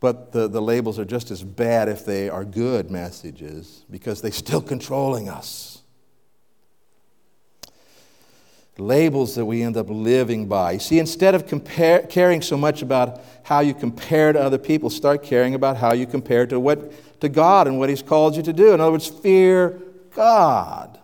But 0.00 0.32
the, 0.32 0.48
the 0.48 0.60
labels 0.60 0.98
are 0.98 1.04
just 1.04 1.30
as 1.30 1.44
bad 1.44 1.88
if 1.88 2.04
they 2.04 2.28
are 2.28 2.44
good 2.44 2.90
messages 2.90 3.84
because 3.88 4.20
they're 4.20 4.32
still 4.32 4.60
controlling 4.60 5.28
us. 5.28 5.71
Labels 8.78 9.34
that 9.34 9.44
we 9.44 9.62
end 9.62 9.76
up 9.76 9.86
living 9.88 10.48
by. 10.48 10.72
You 10.72 10.78
see, 10.78 10.98
instead 10.98 11.34
of 11.34 11.46
compare, 11.46 12.02
caring 12.02 12.40
so 12.40 12.56
much 12.56 12.82
about 12.82 13.20
how 13.42 13.60
you 13.60 13.74
compare 13.74 14.32
to 14.32 14.40
other 14.40 14.58
people, 14.58 14.88
start 14.88 15.22
caring 15.22 15.54
about 15.54 15.76
how 15.76 15.92
you 15.92 16.06
compare 16.06 16.46
to, 16.46 16.58
what, 16.58 17.20
to 17.20 17.28
God 17.28 17.66
and 17.66 17.78
what 17.78 17.90
He's 17.90 18.02
called 18.02 18.34
you 18.34 18.42
to 18.42 18.52
do. 18.52 18.72
In 18.72 18.80
other 18.80 18.92
words, 18.92 19.08
fear 19.08 19.80
God. 20.14 20.98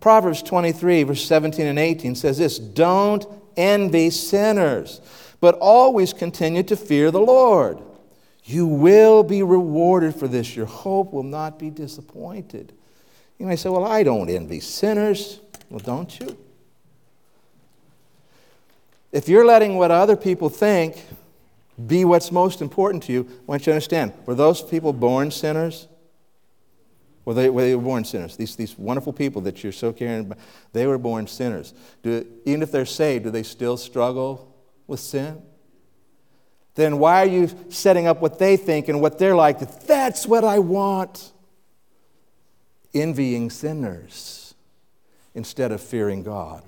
Proverbs 0.00 0.42
23, 0.42 1.04
verse 1.04 1.24
17 1.24 1.66
and 1.66 1.78
18 1.78 2.14
says 2.14 2.36
this 2.36 2.58
Don't 2.58 3.26
envy 3.56 4.10
sinners 4.10 5.00
but 5.44 5.58
always 5.60 6.14
continue 6.14 6.62
to 6.62 6.74
fear 6.74 7.10
the 7.10 7.20
Lord. 7.20 7.78
You 8.44 8.66
will 8.66 9.22
be 9.22 9.42
rewarded 9.42 10.14
for 10.14 10.26
this. 10.26 10.56
Your 10.56 10.64
hope 10.64 11.12
will 11.12 11.22
not 11.22 11.58
be 11.58 11.68
disappointed. 11.68 12.72
You 13.38 13.44
may 13.44 13.56
say, 13.56 13.68
Well, 13.68 13.84
I 13.84 14.04
don't 14.04 14.30
envy 14.30 14.60
sinners. 14.60 15.40
Well, 15.70 15.80
don't 15.80 16.20
you? 16.20 16.36
If 19.12 19.28
you're 19.28 19.44
letting 19.44 19.76
what 19.76 19.90
other 19.90 20.16
people 20.16 20.48
think 20.48 21.04
be 21.86 22.04
what's 22.04 22.32
most 22.32 22.60
important 22.60 23.02
to 23.04 23.12
you, 23.12 23.28
I 23.30 23.44
want 23.46 23.62
you 23.62 23.66
to 23.66 23.70
understand 23.72 24.12
were 24.26 24.34
those 24.34 24.60
people 24.60 24.92
born 24.92 25.30
sinners? 25.30 25.88
Were 27.24 27.32
they, 27.32 27.48
were 27.48 27.62
they 27.62 27.74
born 27.74 28.04
sinners? 28.04 28.36
These, 28.36 28.56
these 28.56 28.76
wonderful 28.76 29.12
people 29.12 29.40
that 29.42 29.62
you're 29.62 29.72
so 29.72 29.92
caring 29.92 30.26
about, 30.26 30.38
they 30.72 30.86
were 30.86 30.98
born 30.98 31.26
sinners. 31.26 31.72
Do, 32.02 32.26
even 32.44 32.62
if 32.62 32.70
they're 32.70 32.84
saved, 32.84 33.24
do 33.24 33.30
they 33.30 33.44
still 33.44 33.76
struggle 33.76 34.54
with 34.86 35.00
sin? 35.00 35.40
Then 36.74 36.98
why 36.98 37.22
are 37.22 37.26
you 37.26 37.48
setting 37.70 38.06
up 38.06 38.20
what 38.20 38.38
they 38.38 38.56
think 38.56 38.88
and 38.88 39.00
what 39.00 39.18
they're 39.18 39.36
like? 39.36 39.60
That's 39.86 40.26
what 40.26 40.44
I 40.44 40.58
want. 40.58 41.32
Envying 42.92 43.48
sinners 43.48 44.43
instead 45.34 45.72
of 45.72 45.80
fearing 45.80 46.22
God 46.22 46.62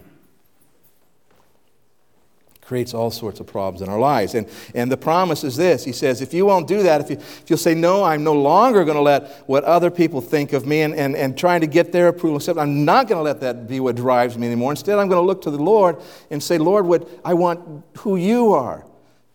creates 2.66 2.94
all 2.94 3.10
sorts 3.10 3.38
of 3.38 3.46
problems 3.46 3.80
in 3.80 3.88
our 3.88 3.98
lives. 3.98 4.34
And, 4.34 4.48
and 4.74 4.90
the 4.90 4.96
promise 4.96 5.44
is 5.44 5.56
this 5.56 5.84
He 5.84 5.92
says, 5.92 6.20
if 6.20 6.34
you 6.34 6.44
won't 6.44 6.66
do 6.66 6.82
that, 6.82 7.00
if, 7.00 7.10
you, 7.10 7.16
if 7.16 7.44
you'll 7.48 7.58
say, 7.58 7.74
No, 7.74 8.04
I'm 8.04 8.24
no 8.24 8.34
longer 8.34 8.84
going 8.84 8.96
to 8.96 9.02
let 9.02 9.30
what 9.48 9.64
other 9.64 9.90
people 9.90 10.20
think 10.20 10.52
of 10.52 10.66
me 10.66 10.82
and, 10.82 10.94
and, 10.94 11.16
and 11.16 11.38
trying 11.38 11.60
to 11.60 11.66
get 11.66 11.92
their 11.92 12.08
approval, 12.08 12.36
except 12.36 12.58
I'm 12.58 12.84
not 12.84 13.08
going 13.08 13.18
to 13.18 13.22
let 13.22 13.40
that 13.40 13.68
be 13.68 13.80
what 13.80 13.96
drives 13.96 14.36
me 14.36 14.46
anymore. 14.46 14.72
Instead, 14.72 14.98
I'm 14.98 15.08
going 15.08 15.22
to 15.22 15.26
look 15.26 15.42
to 15.42 15.50
the 15.50 15.62
Lord 15.62 15.96
and 16.30 16.42
say, 16.42 16.58
Lord, 16.58 16.86
what, 16.86 17.08
I 17.24 17.34
want 17.34 17.84
who 17.98 18.16
you 18.16 18.52
are. 18.52 18.84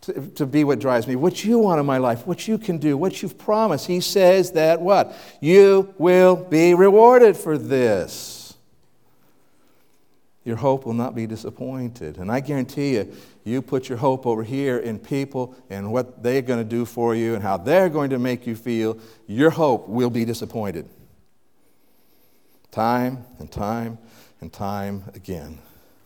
To, 0.05 0.13
to 0.13 0.47
be 0.47 0.63
what 0.63 0.79
drives 0.79 1.05
me, 1.05 1.15
what 1.15 1.45
you 1.45 1.59
want 1.59 1.79
in 1.79 1.85
my 1.85 1.99
life, 1.99 2.25
what 2.25 2.47
you 2.47 2.57
can 2.57 2.79
do, 2.79 2.97
what 2.97 3.21
you've 3.21 3.37
promised. 3.37 3.85
He 3.85 3.99
says 3.99 4.53
that 4.53 4.81
what? 4.81 5.15
You 5.41 5.93
will 5.99 6.35
be 6.35 6.73
rewarded 6.73 7.37
for 7.37 7.55
this 7.55 8.40
your 10.43 10.55
hope 10.55 10.85
will 10.85 10.93
not 10.93 11.13
be 11.13 11.27
disappointed. 11.27 12.17
And 12.17 12.31
I 12.31 12.39
guarantee 12.39 12.95
you, 12.95 13.13
you 13.43 13.61
put 13.61 13.89
your 13.89 13.97
hope 13.97 14.25
over 14.25 14.43
here 14.43 14.77
in 14.79 14.97
people 14.97 15.55
and 15.69 15.91
what 15.91 16.23
they're 16.23 16.41
going 16.41 16.59
to 16.59 16.69
do 16.69 16.85
for 16.85 17.15
you 17.15 17.35
and 17.35 17.43
how 17.43 17.57
they're 17.57 17.89
going 17.89 18.09
to 18.09 18.19
make 18.19 18.47
you 18.47 18.55
feel, 18.55 18.97
your 19.27 19.51
hope 19.51 19.87
will 19.87 20.09
be 20.09 20.25
disappointed. 20.25 20.89
Time 22.71 23.25
and 23.37 23.51
time 23.51 23.99
and 24.39 24.51
time 24.51 25.03
again. 25.13 25.59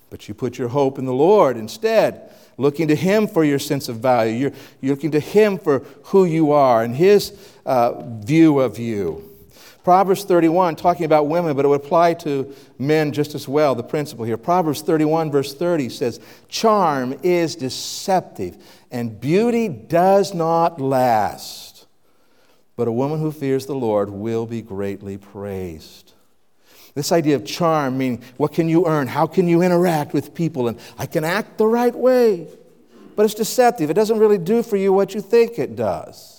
But 0.10 0.28
you 0.28 0.34
put 0.34 0.58
your 0.58 0.68
hope 0.68 1.00
in 1.00 1.06
the 1.06 1.14
Lord 1.14 1.56
instead, 1.56 2.32
looking 2.58 2.88
to 2.90 2.96
Him 2.96 3.28
for 3.28 3.44
your 3.44 3.60
sense 3.60 3.88
of 3.90 3.98
value. 3.98 4.34
You're, 4.34 4.52
you're 4.82 4.96
looking 4.96 5.12
to 5.12 5.20
Him 5.20 5.58
for 5.58 5.80
who 6.06 6.26
you 6.26 6.52
are 6.52 6.84
and 6.84 6.96
His 6.96 7.38
uh, 7.66 8.02
view 8.20 8.60
of 8.60 8.80
you. 8.80 9.35
Proverbs 9.86 10.24
31, 10.24 10.78
talking 10.78 11.06
about 11.06 11.28
women, 11.28 11.56
but 11.56 11.64
it 11.64 11.68
would 11.68 11.80
apply 11.80 12.16
to 12.16 12.52
men 12.80 13.12
just 13.12 13.36
as 13.36 13.48
well, 13.48 13.76
the 13.76 13.84
principle 13.84 14.26
here. 14.26 14.36
Proverbs 14.36 14.82
31, 14.82 15.30
verse 15.30 15.54
30 15.54 15.90
says, 15.90 16.20
Charm 16.50 17.16
is 17.22 17.56
deceptive, 17.56 18.58
and 18.90 19.22
beauty 19.22 19.68
does 19.70 20.34
not 20.34 20.82
last. 20.82 21.86
But 22.76 22.88
a 22.88 22.92
woman 22.92 23.20
who 23.20 23.32
fears 23.32 23.68
the 23.68 23.76
Lord 23.76 24.10
will 24.10 24.48
be 24.48 24.64
greatly 24.64 25.20
praised. 25.20 26.14
This 26.96 27.12
idea 27.12 27.36
of 27.36 27.46
charm, 27.46 28.00
meaning 28.00 28.24
what 28.38 28.54
can 28.54 28.68
you 28.68 28.88
earn? 28.88 29.06
How 29.06 29.28
can 29.28 29.48
you 29.48 29.62
interact 29.62 30.14
with 30.14 30.34
people? 30.34 30.68
And 30.68 30.80
I 30.98 31.06
can 31.06 31.24
act 31.24 31.60
the 31.60 31.68
right 31.68 31.94
way. 31.94 32.48
But 33.16 33.26
it's 33.26 33.36
deceptive. 33.36 33.92
It 33.92 33.94
doesn't 33.94 34.18
really 34.18 34.40
do 34.40 34.64
for 34.64 34.78
you 34.78 34.92
what 34.92 35.14
you 35.14 35.22
think 35.22 35.60
it 35.60 35.76
does. 35.76 36.35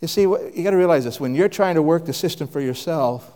You 0.00 0.08
see, 0.08 0.22
you 0.22 0.62
got 0.62 0.70
to 0.70 0.76
realize 0.76 1.04
this 1.04 1.18
when 1.18 1.34
you're 1.34 1.48
trying 1.48 1.74
to 1.74 1.82
work 1.82 2.04
the 2.06 2.12
system 2.12 2.46
for 2.46 2.60
yourself, 2.60 3.32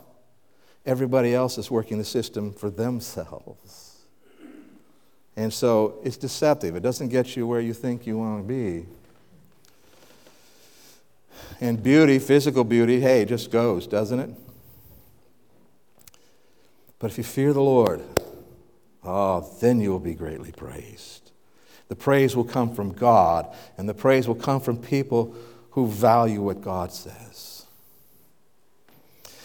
everybody 0.86 1.34
else 1.34 1.58
is 1.58 1.70
working 1.70 1.98
the 1.98 2.04
system 2.04 2.52
for 2.52 2.70
themselves. 2.70 4.04
And 5.36 5.52
so 5.52 5.98
it's 6.04 6.16
deceptive. 6.16 6.76
It 6.76 6.82
doesn't 6.82 7.08
get 7.08 7.36
you 7.36 7.46
where 7.46 7.60
you 7.60 7.72
think 7.72 8.06
you 8.06 8.18
want 8.18 8.46
to 8.46 8.48
be. 8.48 8.86
And 11.60 11.82
beauty, 11.82 12.18
physical 12.18 12.64
beauty, 12.64 13.00
hey, 13.00 13.24
just 13.24 13.50
goes, 13.50 13.86
doesn't 13.86 14.20
it? 14.20 14.30
But 16.98 17.10
if 17.10 17.18
you 17.18 17.24
fear 17.24 17.52
the 17.52 17.62
Lord, 17.62 18.02
oh, 19.02 19.48
then 19.60 19.80
you 19.80 19.90
will 19.90 20.00
be 20.00 20.14
greatly 20.14 20.52
praised. 20.52 21.32
The 21.88 21.96
praise 21.96 22.36
will 22.36 22.44
come 22.44 22.74
from 22.74 22.92
God, 22.92 23.54
and 23.76 23.88
the 23.88 23.94
praise 23.94 24.28
will 24.28 24.34
come 24.34 24.60
from 24.60 24.76
people 24.76 25.34
who 25.72 25.86
value 25.86 26.40
what 26.40 26.60
God 26.60 26.92
says. 26.92 27.66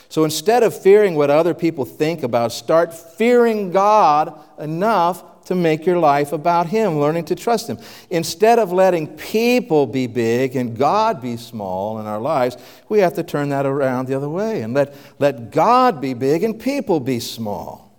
So 0.10 0.24
instead 0.24 0.64
of 0.64 0.80
fearing 0.80 1.16
what 1.16 1.30
other 1.30 1.54
people 1.54 1.86
think 1.86 2.24
about, 2.24 2.52
start 2.52 2.94
fearing 2.94 3.72
God 3.72 4.40
enough 4.58 5.46
to 5.46 5.56
make 5.56 5.86
your 5.86 5.98
life 5.98 6.34
about 6.34 6.68
Him, 6.68 7.00
learning 7.00 7.26
to 7.26 7.36
trust 7.36 7.70
Him. 7.70 7.78
Instead 8.10 8.60
of 8.60 8.72
letting 8.72 9.08
people 9.08 9.86
be 9.86 10.08
big 10.08 10.56
and 10.56 10.78
God 10.78 11.22
be 11.22 11.38
small 11.38 12.00
in 12.00 12.06
our 12.06 12.20
lives, 12.20 12.58
we 12.90 13.00
have 13.00 13.14
to 13.14 13.24
turn 13.24 13.50
that 13.50 13.66
around 13.66 14.08
the 14.08 14.16
other 14.16 14.30
way 14.30 14.62
and 14.62 14.74
let, 14.74 14.94
let 15.20 15.52
God 15.52 16.02
be 16.02 16.14
big 16.14 16.44
and 16.44 16.60
people 16.60 17.00
be 17.00 17.20
small. 17.20 17.96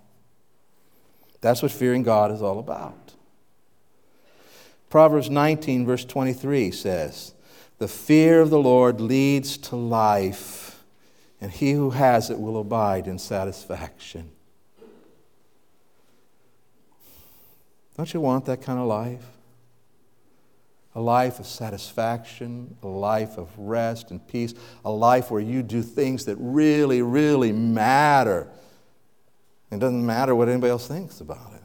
That's 1.41 1.63
what 1.63 1.71
fearing 1.71 2.03
God 2.03 2.33
is 2.33 2.43
all 2.43 2.59
about. 2.59 3.15
Proverbs 4.91 5.31
19, 5.31 5.87
verse 5.87 6.05
23 6.05 6.71
says, 6.71 7.33
the 7.79 7.89
fear 7.89 8.41
of 8.41 8.51
the 8.51 8.59
Lord 8.59 9.01
leads 9.01 9.57
to 9.59 9.77
life, 9.77 10.83
and 11.41 11.51
he 11.51 11.73
who 11.73 11.91
has 11.91 12.31
it 12.31 12.39
will 12.39 12.61
abide 12.61 13.07
in 13.07 13.19
satisfaction. 13.19 14.31
Don't 17.97 18.13
you 18.13 18.21
want 18.21 18.45
that 18.47 18.63
kind 18.63 18.79
of 18.79 18.87
life? 18.87 19.25
A 20.95 21.01
life 21.01 21.39
of 21.39 21.47
satisfaction, 21.47 22.77
a 22.83 22.89
life 22.89 23.39
of 23.39 23.49
rest 23.57 24.11
and 24.11 24.27
peace, 24.27 24.55
a 24.85 24.91
life 24.91 25.31
where 25.31 25.41
you 25.41 25.63
do 25.63 25.83
things 25.83 26.25
that 26.25 26.37
really, 26.41 27.03
really 27.03 27.53
matter. 27.53 28.49
It 29.71 29.79
doesn't 29.79 30.05
matter 30.05 30.35
what 30.35 30.49
anybody 30.49 30.71
else 30.71 30.89
thinks 30.89 31.21
about 31.21 31.53
it. 31.55 31.63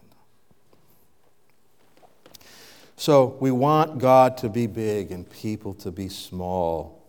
So 3.03 3.35
we 3.41 3.51
want 3.51 3.99
God 3.99 4.37
to 4.37 4.47
be 4.47 4.65
big 4.65 5.11
and 5.11 5.29
people 5.29 5.73
to 5.73 5.91
be 5.91 6.07
small. 6.07 7.03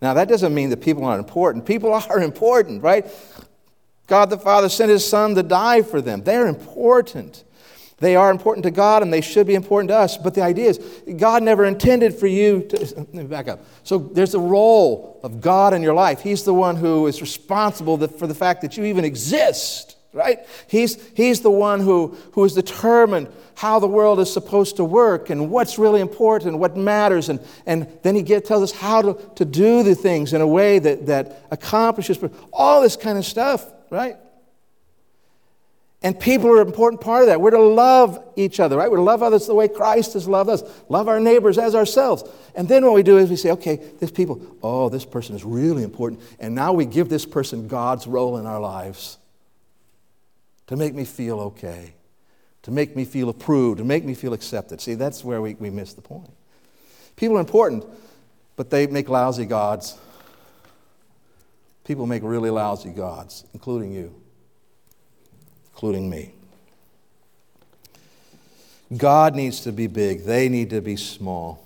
Now, 0.00 0.14
that 0.14 0.28
doesn't 0.28 0.54
mean 0.54 0.70
that 0.70 0.76
people 0.76 1.04
aren't 1.04 1.18
important. 1.18 1.66
People 1.66 1.92
are 2.08 2.20
important, 2.20 2.84
right? 2.84 3.04
God 4.06 4.30
the 4.30 4.38
Father 4.38 4.68
sent 4.68 4.92
His 4.92 5.04
Son 5.04 5.34
to 5.34 5.42
die 5.42 5.82
for 5.82 6.00
them. 6.00 6.22
They're 6.22 6.46
important. 6.46 7.42
They 7.96 8.14
are 8.14 8.30
important 8.30 8.62
to 8.62 8.70
God 8.70 9.02
and 9.02 9.12
they 9.12 9.20
should 9.20 9.48
be 9.48 9.56
important 9.56 9.88
to 9.88 9.96
us. 9.96 10.16
But 10.16 10.34
the 10.34 10.42
idea 10.42 10.68
is, 10.68 10.78
God 11.16 11.42
never 11.42 11.64
intended 11.64 12.14
for 12.14 12.28
you 12.28 12.62
to. 12.68 12.78
Let 12.78 13.12
me 13.12 13.24
back 13.24 13.48
up. 13.48 13.64
So 13.82 13.98
there's 13.98 14.34
a 14.34 14.38
role 14.38 15.18
of 15.24 15.40
God 15.40 15.74
in 15.74 15.82
your 15.82 15.94
life. 15.94 16.20
He's 16.20 16.44
the 16.44 16.54
one 16.54 16.76
who 16.76 17.08
is 17.08 17.20
responsible 17.20 17.98
for 18.06 18.28
the 18.28 18.36
fact 18.36 18.62
that 18.62 18.76
you 18.76 18.84
even 18.84 19.04
exist 19.04 19.97
right? 20.12 20.40
He's, 20.68 21.04
he's 21.14 21.40
the 21.40 21.50
one 21.50 21.80
who, 21.80 22.16
who 22.32 22.42
has 22.42 22.54
determined 22.54 23.28
how 23.54 23.78
the 23.78 23.88
world 23.88 24.20
is 24.20 24.32
supposed 24.32 24.76
to 24.76 24.84
work 24.84 25.30
and 25.30 25.50
what's 25.50 25.78
really 25.78 26.00
important, 26.00 26.58
what 26.58 26.76
matters. 26.76 27.28
And, 27.28 27.40
and 27.66 27.86
then 28.02 28.14
he 28.14 28.22
get, 28.22 28.44
tells 28.44 28.62
us 28.62 28.72
how 28.72 29.02
to, 29.02 29.30
to 29.36 29.44
do 29.44 29.82
the 29.82 29.94
things 29.94 30.32
in 30.32 30.40
a 30.40 30.46
way 30.46 30.78
that, 30.78 31.06
that 31.06 31.42
accomplishes 31.50 32.18
all 32.52 32.80
this 32.80 32.96
kind 32.96 33.18
of 33.18 33.24
stuff, 33.24 33.66
right? 33.90 34.16
And 36.00 36.18
people 36.18 36.48
are 36.50 36.62
an 36.62 36.68
important 36.68 37.00
part 37.00 37.22
of 37.22 37.26
that. 37.26 37.40
We're 37.40 37.50
to 37.50 37.58
love 37.58 38.24
each 38.36 38.60
other, 38.60 38.76
right? 38.76 38.88
We're 38.88 38.98
to 38.98 39.02
love 39.02 39.22
others 39.22 39.46
the 39.46 39.54
way 39.54 39.66
Christ 39.66 40.12
has 40.12 40.28
loved 40.28 40.48
us. 40.48 40.62
Love 40.88 41.08
our 41.08 41.18
neighbors 41.18 41.58
as 41.58 41.74
ourselves. 41.74 42.22
And 42.54 42.68
then 42.68 42.84
what 42.84 42.94
we 42.94 43.02
do 43.02 43.18
is 43.18 43.28
we 43.28 43.36
say, 43.36 43.50
okay, 43.50 43.80
this 43.98 44.12
people, 44.12 44.40
oh, 44.62 44.88
this 44.88 45.04
person 45.04 45.34
is 45.34 45.44
really 45.44 45.82
important. 45.82 46.22
And 46.38 46.54
now 46.54 46.72
we 46.72 46.86
give 46.86 47.08
this 47.08 47.26
person 47.26 47.66
God's 47.66 48.06
role 48.06 48.38
in 48.38 48.46
our 48.46 48.60
lives 48.60 49.18
to 50.68 50.76
make 50.76 50.94
me 50.94 51.04
feel 51.04 51.40
okay. 51.40 51.92
to 52.62 52.70
make 52.70 52.94
me 52.96 53.04
feel 53.04 53.28
approved, 53.28 53.78
to 53.78 53.84
make 53.84 54.04
me 54.04 54.14
feel 54.14 54.32
accepted. 54.32 54.80
See, 54.80 54.94
that's 54.94 55.24
where 55.24 55.40
we, 55.40 55.54
we 55.54 55.70
miss 55.70 55.94
the 55.94 56.02
point. 56.02 56.30
People 57.16 57.36
are 57.36 57.40
important, 57.40 57.84
but 58.56 58.68
they 58.68 58.86
make 58.86 59.08
lousy 59.08 59.46
gods. 59.46 59.96
People 61.84 62.06
make 62.06 62.22
really 62.22 62.50
lousy 62.50 62.90
gods, 62.90 63.44
including 63.54 63.92
you, 63.92 64.14
including 65.72 66.10
me. 66.10 66.34
God 68.94 69.34
needs 69.34 69.60
to 69.60 69.72
be 69.72 69.86
big, 69.86 70.24
they 70.24 70.48
need 70.48 70.70
to 70.70 70.80
be 70.80 70.96
small. 70.96 71.64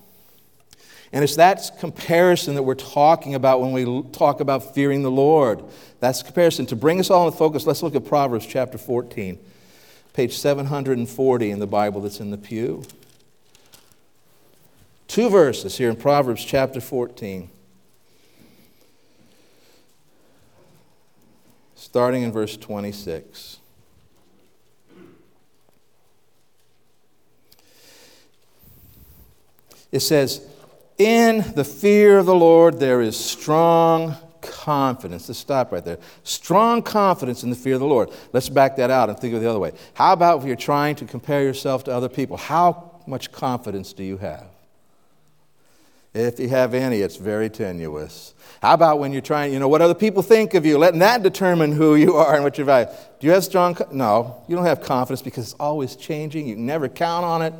And 1.13 1.23
it's 1.23 1.37
that 1.37 1.73
comparison 1.79 2.55
that 2.55 2.63
we're 2.63 2.75
talking 2.75 3.35
about 3.35 3.61
when 3.61 3.73
we 3.73 4.03
talk 4.13 4.41
about 4.41 4.75
fearing 4.75 5.03
the 5.03 5.11
Lord. 5.11 5.63
That's 6.01 6.23
comparison. 6.23 6.65
To 6.67 6.77
bring 6.77 6.99
us 7.01 7.11
all 7.11 7.27
into 7.27 7.37
focus, 7.37 7.67
let's 7.67 7.83
look 7.83 7.95
at 7.95 8.07
Proverbs 8.07 8.47
chapter 8.47 8.79
14, 8.79 9.39
page 10.15 10.37
740 10.39 11.51
in 11.51 11.59
the 11.59 11.67
Bible 11.67 12.01
that's 12.01 12.21
in 12.21 12.31
the 12.31 12.39
pew. 12.39 12.83
Two 15.07 15.29
verses 15.29 15.77
here 15.77 15.91
in 15.91 15.97
Proverbs 15.97 16.43
chapter 16.43 16.81
14. 16.81 17.51
Starting 21.75 22.23
in 22.23 22.33
verse 22.33 22.57
26. 22.57 23.59
It 29.91 30.01
says, 30.01 30.47
In 30.99 31.45
the 31.55 31.65
fear 31.65 32.19
of 32.19 32.27
the 32.27 32.35
Lord 32.35 32.79
there 32.79 33.01
is 33.01 33.17
strong 33.17 34.17
confidence. 34.41 35.29
Let's 35.29 35.39
stop 35.39 35.73
right 35.73 35.85
there. 35.85 35.99
Strong 36.25 36.83
confidence 36.83 37.43
in 37.43 37.51
the 37.51 37.57
fear 37.57 37.75
of 37.75 37.81
the 37.81 37.87
Lord. 37.87 38.11
Let's 38.33 38.49
back 38.49 38.77
that 38.77 38.91
out 38.91 39.09
and 39.09 39.19
think 39.19 39.33
of 39.35 39.39
it 39.39 39.45
the 39.45 39.51
other 39.51 39.59
way. 39.59 39.73
How 39.95 40.13
about 40.13 40.41
if 40.41 40.47
you're 40.47 40.57
trying 40.57 40.97
to 40.97 41.05
compare 41.05 41.43
yourself 41.43 41.85
to 41.85 41.93
other 41.93 42.09
people? 42.09 42.37
How 42.37 43.01
much 43.07 43.33
confidence 43.33 43.93
do 43.93 44.05
you 44.05 44.19
have? 44.19 44.47
If 46.15 46.39
you 46.39 46.51
have 46.51 46.75
any, 46.75 46.99
it's 46.99 47.17
very 47.17 47.49
tenuous. 47.49 48.35
How 48.61 48.75
about 48.75 48.99
when 48.99 49.13
you're 49.13 49.23
trying, 49.23 49.53
you 49.53 49.59
know, 49.59 49.69
what 49.69 49.81
other 49.81 49.95
people 49.95 50.23
think 50.23 50.53
of 50.53 50.67
you, 50.67 50.77
letting 50.77 51.01
that 51.01 51.23
determine 51.23 51.73
who 51.73 51.95
you 51.95 52.17
are 52.17 52.35
and 52.35 52.45
what 52.45 52.59
your 52.59 52.67
value? 52.67 52.87
Do 53.19 53.27
you 53.27 53.33
have 53.33 53.45
strong? 53.45 53.77
No, 53.91 54.43
you 54.47 54.55
don't 54.55 54.67
have 54.67 54.83
confidence 54.83 55.23
because 55.23 55.45
it's 55.45 55.55
always 55.55 55.97
changing. 55.97 56.47
You 56.47 56.57
can 56.57 56.67
never 56.67 56.89
count 56.89 57.25
on 57.25 57.41
it. 57.41 57.55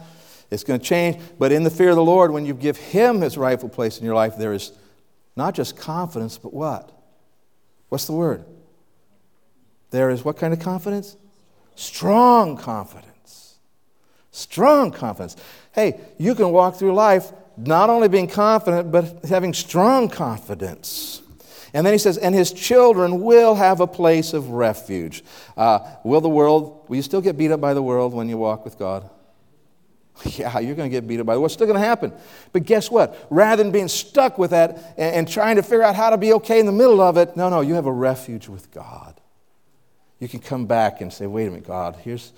It's 0.53 0.65
going 0.65 0.79
to 0.79 0.85
change. 0.85 1.17
But 1.39 1.51
in 1.51 1.63
the 1.63 1.71
fear 1.71 1.91
of 1.91 1.97
the 1.97 2.05
Lord, 2.05 2.31
when 2.31 2.45
you 2.45 2.55
give 2.55 2.77
Him 2.77 3.23
His 3.23 3.39
rightful 3.39 3.71
place 3.71 3.99
in 3.99 4.05
your 4.05 4.15
life, 4.15 4.37
there 4.37 4.53
is 4.53 4.73
not 5.35 5.55
just 5.55 5.77
confidence, 5.77 6.37
but 6.37 6.53
what? 6.53 6.93
What's 7.89 8.07
the 8.07 8.13
word? 8.13 8.45
There 9.91 10.11
is 10.11 10.25
what 10.25 10.37
kind 10.37 10.53
of 10.53 10.61
confidence? 10.61 11.17
Strong 11.75 12.59
confidence. 12.59 13.57
Strong 14.31 14.93
confidence. 14.93 15.37
Hey, 15.73 16.01
you 16.19 16.35
can 16.35 16.51
walk 16.51 16.77
through 16.77 16.95
life 16.95 17.33
not 17.57 17.91
only 17.91 18.09
being 18.09 18.29
confident, 18.29 18.93
but 18.93 19.25
having 19.29 19.55
strong 19.55 20.09
confidence. 20.09 21.23
And 21.75 21.87
then 21.87 21.95
he 21.95 21.99
says, 21.99 22.19
and 22.19 22.35
his 22.35 22.53
children 22.53 23.23
will 23.23 23.55
have 23.55 23.81
a 23.81 23.87
place 23.87 24.35
of 24.35 24.51
refuge. 24.51 25.25
Uh, 25.57 25.79
will 26.05 26.21
the 26.21 26.29
world, 26.29 26.85
will 26.89 26.97
you 26.97 27.03
still 27.03 27.23
get 27.23 27.39
beat 27.39 27.51
up 27.51 27.61
by 27.61 27.73
the 27.73 27.83
world 27.83 28.13
when 28.13 28.29
you 28.29 28.37
walk 28.37 28.65
with 28.65 28.79
God? 28.79 29.09
Yeah, 30.25 30.59
you're 30.61 30.75
going 30.75 30.91
to 30.91 30.95
get 30.95 31.07
beat 31.07 31.21
up 31.21 31.27
by. 31.27 31.37
What's 31.37 31.55
still 31.55 31.67
going 31.67 31.81
to 31.81 31.87
happen? 31.87 32.13
But 32.53 32.65
guess 32.65 32.91
what? 32.91 33.27
Rather 33.31 33.63
than 33.63 33.73
being 33.73 33.89
stuck 33.89 34.39
with 34.39 34.51
that 34.51 34.95
and, 34.97 35.15
and 35.17 35.29
trying 35.29 35.57
to 35.57 35.63
figure 35.63 35.83
out 35.83 35.97
how 35.97 36.11
to 36.11 36.17
be 36.17 36.33
okay 36.35 36.61
in 36.61 36.67
the 36.67 36.73
middle 36.73 37.01
of 37.01 37.17
it, 37.17 37.37
no, 37.37 37.49
no, 37.49 37.61
you 37.61 37.75
have 37.75 37.87
a 37.87 37.93
refuge 37.93 38.49
with 38.49 38.71
God. 38.71 39.21
You 40.21 40.29
can 40.29 40.41
come 40.41 40.67
back 40.67 41.01
and 41.01 41.13
say, 41.13 41.27
wait 41.27 41.49
a 41.49 41.51
minute, 41.51 41.67
God, 41.67 41.97
here's, 41.97 42.33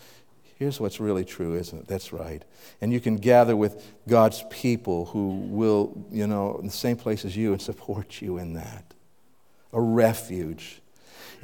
here's 0.56 0.80
what's 0.80 1.00
really 1.00 1.24
true, 1.24 1.54
isn't 1.54 1.80
it? 1.80 1.86
That's 1.86 2.12
right. 2.12 2.42
And 2.80 2.92
you 2.92 3.00
can 3.00 3.16
gather 3.16 3.54
with 3.54 3.84
God's 4.08 4.44
people 4.48 5.06
who 5.06 5.28
will, 5.28 6.06
you 6.10 6.26
know, 6.26 6.56
in 6.58 6.66
the 6.66 6.72
same 6.72 6.96
place 6.96 7.24
as 7.24 7.36
you 7.36 7.52
and 7.52 7.60
support 7.60 8.22
you 8.22 8.38
in 8.38 8.54
that. 8.54 8.94
A 9.72 9.80
refuge. 9.80 10.80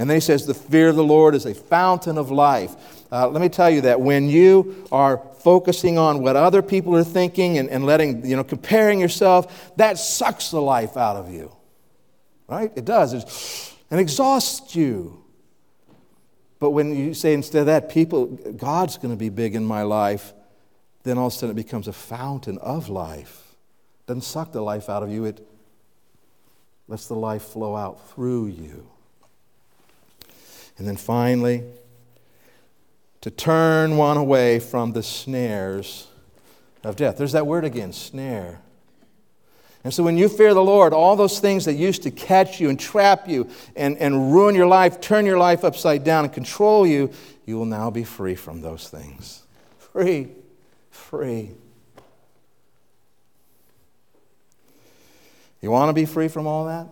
And 0.00 0.08
then 0.08 0.16
he 0.16 0.20
says, 0.22 0.46
the 0.46 0.54
fear 0.54 0.88
of 0.88 0.96
the 0.96 1.04
Lord 1.04 1.34
is 1.34 1.44
a 1.44 1.52
fountain 1.52 2.16
of 2.16 2.30
life. 2.30 2.74
Uh, 3.12 3.28
let 3.28 3.42
me 3.42 3.50
tell 3.50 3.68
you 3.68 3.82
that 3.82 4.00
when 4.00 4.30
you 4.30 4.86
are 4.90 5.18
focusing 5.40 5.98
on 5.98 6.22
what 6.22 6.36
other 6.36 6.62
people 6.62 6.96
are 6.96 7.04
thinking 7.04 7.58
and, 7.58 7.68
and 7.68 7.84
letting, 7.84 8.24
you 8.24 8.34
know, 8.34 8.42
comparing 8.42 8.98
yourself, 8.98 9.76
that 9.76 9.98
sucks 9.98 10.52
the 10.52 10.62
life 10.62 10.96
out 10.96 11.16
of 11.16 11.30
you. 11.30 11.54
Right? 12.48 12.72
It 12.76 12.86
does. 12.86 13.12
It's, 13.12 13.76
and 13.90 14.00
exhausts 14.00 14.74
you. 14.74 15.22
But 16.60 16.70
when 16.70 16.96
you 16.96 17.12
say 17.12 17.34
instead 17.34 17.60
of 17.60 17.66
that, 17.66 17.90
people, 17.90 18.24
God's 18.24 18.96
going 18.96 19.12
to 19.12 19.18
be 19.18 19.28
big 19.28 19.54
in 19.54 19.66
my 19.66 19.82
life, 19.82 20.32
then 21.02 21.18
all 21.18 21.26
of 21.26 21.34
a 21.34 21.36
sudden 21.36 21.58
it 21.58 21.62
becomes 21.62 21.88
a 21.88 21.92
fountain 21.92 22.56
of 22.56 22.88
life. 22.88 23.54
It 24.00 24.06
doesn't 24.06 24.22
suck 24.22 24.52
the 24.52 24.62
life 24.62 24.88
out 24.88 25.02
of 25.02 25.10
you, 25.10 25.26
it 25.26 25.46
lets 26.88 27.06
the 27.06 27.16
life 27.16 27.42
flow 27.42 27.76
out 27.76 28.08
through 28.08 28.46
you. 28.46 28.88
And 30.80 30.88
then 30.88 30.96
finally, 30.96 31.62
to 33.20 33.30
turn 33.30 33.98
one 33.98 34.16
away 34.16 34.58
from 34.58 34.92
the 34.92 35.02
snares 35.02 36.08
of 36.82 36.96
death. 36.96 37.18
There's 37.18 37.32
that 37.32 37.46
word 37.46 37.66
again, 37.66 37.92
snare. 37.92 38.62
And 39.84 39.92
so 39.92 40.02
when 40.02 40.16
you 40.16 40.26
fear 40.30 40.54
the 40.54 40.64
Lord, 40.64 40.94
all 40.94 41.16
those 41.16 41.38
things 41.38 41.66
that 41.66 41.74
used 41.74 42.02
to 42.04 42.10
catch 42.10 42.60
you 42.60 42.70
and 42.70 42.80
trap 42.80 43.28
you 43.28 43.50
and, 43.76 43.98
and 43.98 44.32
ruin 44.32 44.54
your 44.54 44.66
life, 44.66 45.02
turn 45.02 45.26
your 45.26 45.36
life 45.36 45.64
upside 45.64 46.02
down 46.02 46.24
and 46.24 46.32
control 46.32 46.86
you, 46.86 47.10
you 47.44 47.58
will 47.58 47.66
now 47.66 47.90
be 47.90 48.02
free 48.02 48.34
from 48.34 48.62
those 48.62 48.88
things. 48.88 49.42
Free. 49.92 50.28
Free. 50.90 51.50
You 55.60 55.70
want 55.70 55.90
to 55.90 55.92
be 55.92 56.06
free 56.06 56.28
from 56.28 56.46
all 56.46 56.64
that? 56.64 56.86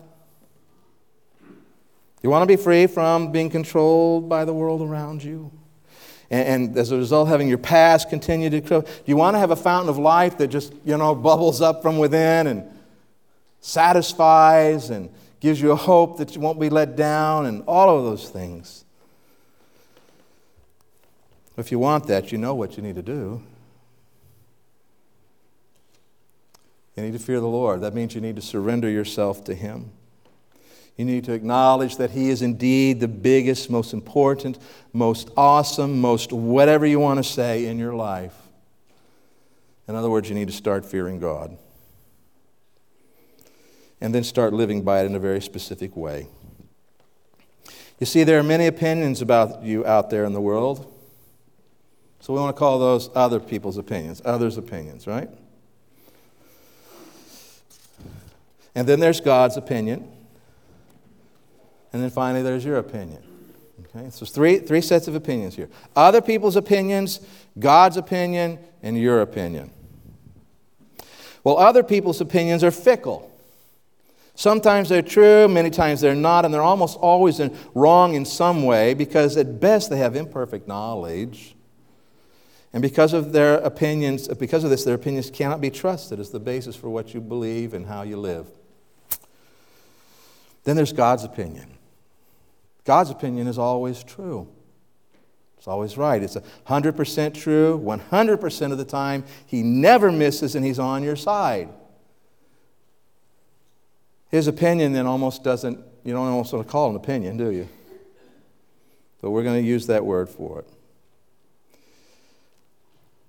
You 2.22 2.30
want 2.30 2.42
to 2.42 2.46
be 2.46 2.60
free 2.60 2.86
from 2.86 3.30
being 3.30 3.50
controlled 3.50 4.28
by 4.28 4.44
the 4.44 4.52
world 4.52 4.82
around 4.82 5.22
you? 5.22 5.52
And, 6.30 6.68
and, 6.68 6.76
as 6.76 6.90
a 6.90 6.96
result, 6.96 7.28
having 7.28 7.48
your 7.48 7.58
past 7.58 8.10
continue 8.10 8.50
to 8.50 8.60
grow. 8.60 8.80
Do 8.82 8.88
you 9.06 9.16
want 9.16 9.34
to 9.34 9.38
have 9.38 9.50
a 9.50 9.56
fountain 9.56 9.88
of 9.88 9.98
life 9.98 10.36
that 10.38 10.48
just, 10.48 10.74
you 10.84 10.96
know, 10.96 11.14
bubbles 11.14 11.62
up 11.62 11.80
from 11.80 11.98
within 11.98 12.46
and 12.46 12.70
satisfies 13.60 14.90
and 14.90 15.10
gives 15.40 15.60
you 15.60 15.70
a 15.70 15.76
hope 15.76 16.18
that 16.18 16.34
you 16.34 16.40
won't 16.40 16.60
be 16.60 16.68
let 16.68 16.96
down 16.96 17.46
and 17.46 17.62
all 17.66 17.96
of 17.96 18.04
those 18.04 18.28
things? 18.28 18.84
If 21.56 21.72
you 21.72 21.78
want 21.78 22.06
that, 22.06 22.30
you 22.30 22.38
know 22.38 22.54
what 22.54 22.76
you 22.76 22.82
need 22.82 22.96
to 22.96 23.02
do. 23.02 23.42
You 26.96 27.02
need 27.04 27.12
to 27.12 27.18
fear 27.18 27.40
the 27.40 27.46
Lord. 27.46 27.80
That 27.80 27.94
means 27.94 28.14
you 28.14 28.20
need 28.20 28.36
to 28.36 28.42
surrender 28.42 28.88
yourself 28.88 29.44
to 29.44 29.54
Him. 29.54 29.92
You 30.98 31.04
need 31.04 31.24
to 31.24 31.32
acknowledge 31.32 31.96
that 31.96 32.10
He 32.10 32.28
is 32.28 32.42
indeed 32.42 32.98
the 32.98 33.08
biggest, 33.08 33.70
most 33.70 33.94
important, 33.94 34.58
most 34.92 35.30
awesome, 35.36 36.00
most 36.00 36.32
whatever 36.32 36.84
you 36.84 36.98
want 36.98 37.18
to 37.18 37.22
say 37.22 37.66
in 37.66 37.78
your 37.78 37.94
life. 37.94 38.34
In 39.86 39.94
other 39.94 40.10
words, 40.10 40.28
you 40.28 40.34
need 40.34 40.48
to 40.48 40.52
start 40.52 40.84
fearing 40.84 41.20
God. 41.20 41.56
And 44.00 44.12
then 44.12 44.24
start 44.24 44.52
living 44.52 44.82
by 44.82 45.02
it 45.02 45.06
in 45.06 45.14
a 45.14 45.20
very 45.20 45.40
specific 45.40 45.96
way. 45.96 46.26
You 48.00 48.06
see, 48.06 48.24
there 48.24 48.38
are 48.38 48.44
many 48.44 48.66
opinions 48.66 49.22
about 49.22 49.62
you 49.62 49.86
out 49.86 50.10
there 50.10 50.24
in 50.24 50.32
the 50.32 50.40
world. 50.40 50.92
So 52.18 52.32
we 52.32 52.40
want 52.40 52.54
to 52.54 52.58
call 52.58 52.80
those 52.80 53.08
other 53.14 53.38
people's 53.38 53.78
opinions, 53.78 54.20
others' 54.24 54.56
opinions, 54.56 55.06
right? 55.06 55.30
And 58.74 58.88
then 58.88 58.98
there's 58.98 59.20
God's 59.20 59.56
opinion. 59.56 60.12
And 61.92 62.02
then 62.02 62.10
finally, 62.10 62.42
there's 62.42 62.64
your 62.64 62.78
opinion. 62.78 63.22
Okay? 63.86 64.10
So 64.10 64.26
three, 64.26 64.58
three 64.58 64.80
sets 64.80 65.08
of 65.08 65.14
opinions 65.14 65.56
here 65.56 65.68
other 65.96 66.20
people's 66.20 66.56
opinions, 66.56 67.20
God's 67.58 67.96
opinion, 67.96 68.58
and 68.82 68.98
your 68.98 69.20
opinion. 69.20 69.70
Well, 71.44 71.56
other 71.56 71.82
people's 71.82 72.20
opinions 72.20 72.62
are 72.62 72.70
fickle. 72.70 73.30
Sometimes 74.34 74.88
they're 74.88 75.02
true, 75.02 75.48
many 75.48 75.70
times 75.70 76.00
they're 76.00 76.14
not, 76.14 76.44
and 76.44 76.54
they're 76.54 76.62
almost 76.62 76.96
always 76.98 77.40
in, 77.40 77.56
wrong 77.74 78.14
in 78.14 78.24
some 78.24 78.62
way 78.64 78.94
because 78.94 79.36
at 79.36 79.58
best 79.58 79.90
they 79.90 79.96
have 79.96 80.14
imperfect 80.14 80.68
knowledge. 80.68 81.56
And 82.72 82.82
because 82.82 83.14
of 83.14 83.32
their 83.32 83.54
opinions, 83.56 84.28
because 84.28 84.62
of 84.62 84.70
this, 84.70 84.84
their 84.84 84.94
opinions 84.94 85.30
cannot 85.30 85.60
be 85.60 85.70
trusted 85.70 86.20
as 86.20 86.30
the 86.30 86.38
basis 86.38 86.76
for 86.76 86.88
what 86.88 87.14
you 87.14 87.20
believe 87.20 87.74
and 87.74 87.86
how 87.86 88.02
you 88.02 88.16
live. 88.16 88.46
Then 90.64 90.76
there's 90.76 90.92
God's 90.92 91.24
opinion. 91.24 91.77
God's 92.88 93.10
opinion 93.10 93.48
is 93.48 93.58
always 93.58 94.02
true. 94.02 94.48
It's 95.58 95.68
always 95.68 95.98
right. 95.98 96.22
It's 96.22 96.38
100% 96.38 97.34
true, 97.34 97.78
100% 97.78 98.72
of 98.72 98.78
the 98.78 98.84
time. 98.86 99.24
He 99.44 99.62
never 99.62 100.10
misses 100.10 100.54
and 100.54 100.64
he's 100.64 100.78
on 100.78 101.02
your 101.02 101.14
side. 101.14 101.68
His 104.30 104.48
opinion 104.48 104.94
then 104.94 105.04
almost 105.04 105.44
doesn't, 105.44 105.78
you 106.02 106.14
don't 106.14 106.28
almost 106.28 106.54
want 106.54 106.66
to 106.66 106.72
call 106.72 106.86
it 106.86 106.90
an 106.92 106.96
opinion, 106.96 107.36
do 107.36 107.50
you? 107.50 107.68
But 109.20 109.32
we're 109.32 109.42
going 109.42 109.62
to 109.62 109.68
use 109.68 109.86
that 109.88 110.06
word 110.06 110.30
for 110.30 110.60
it. 110.60 110.68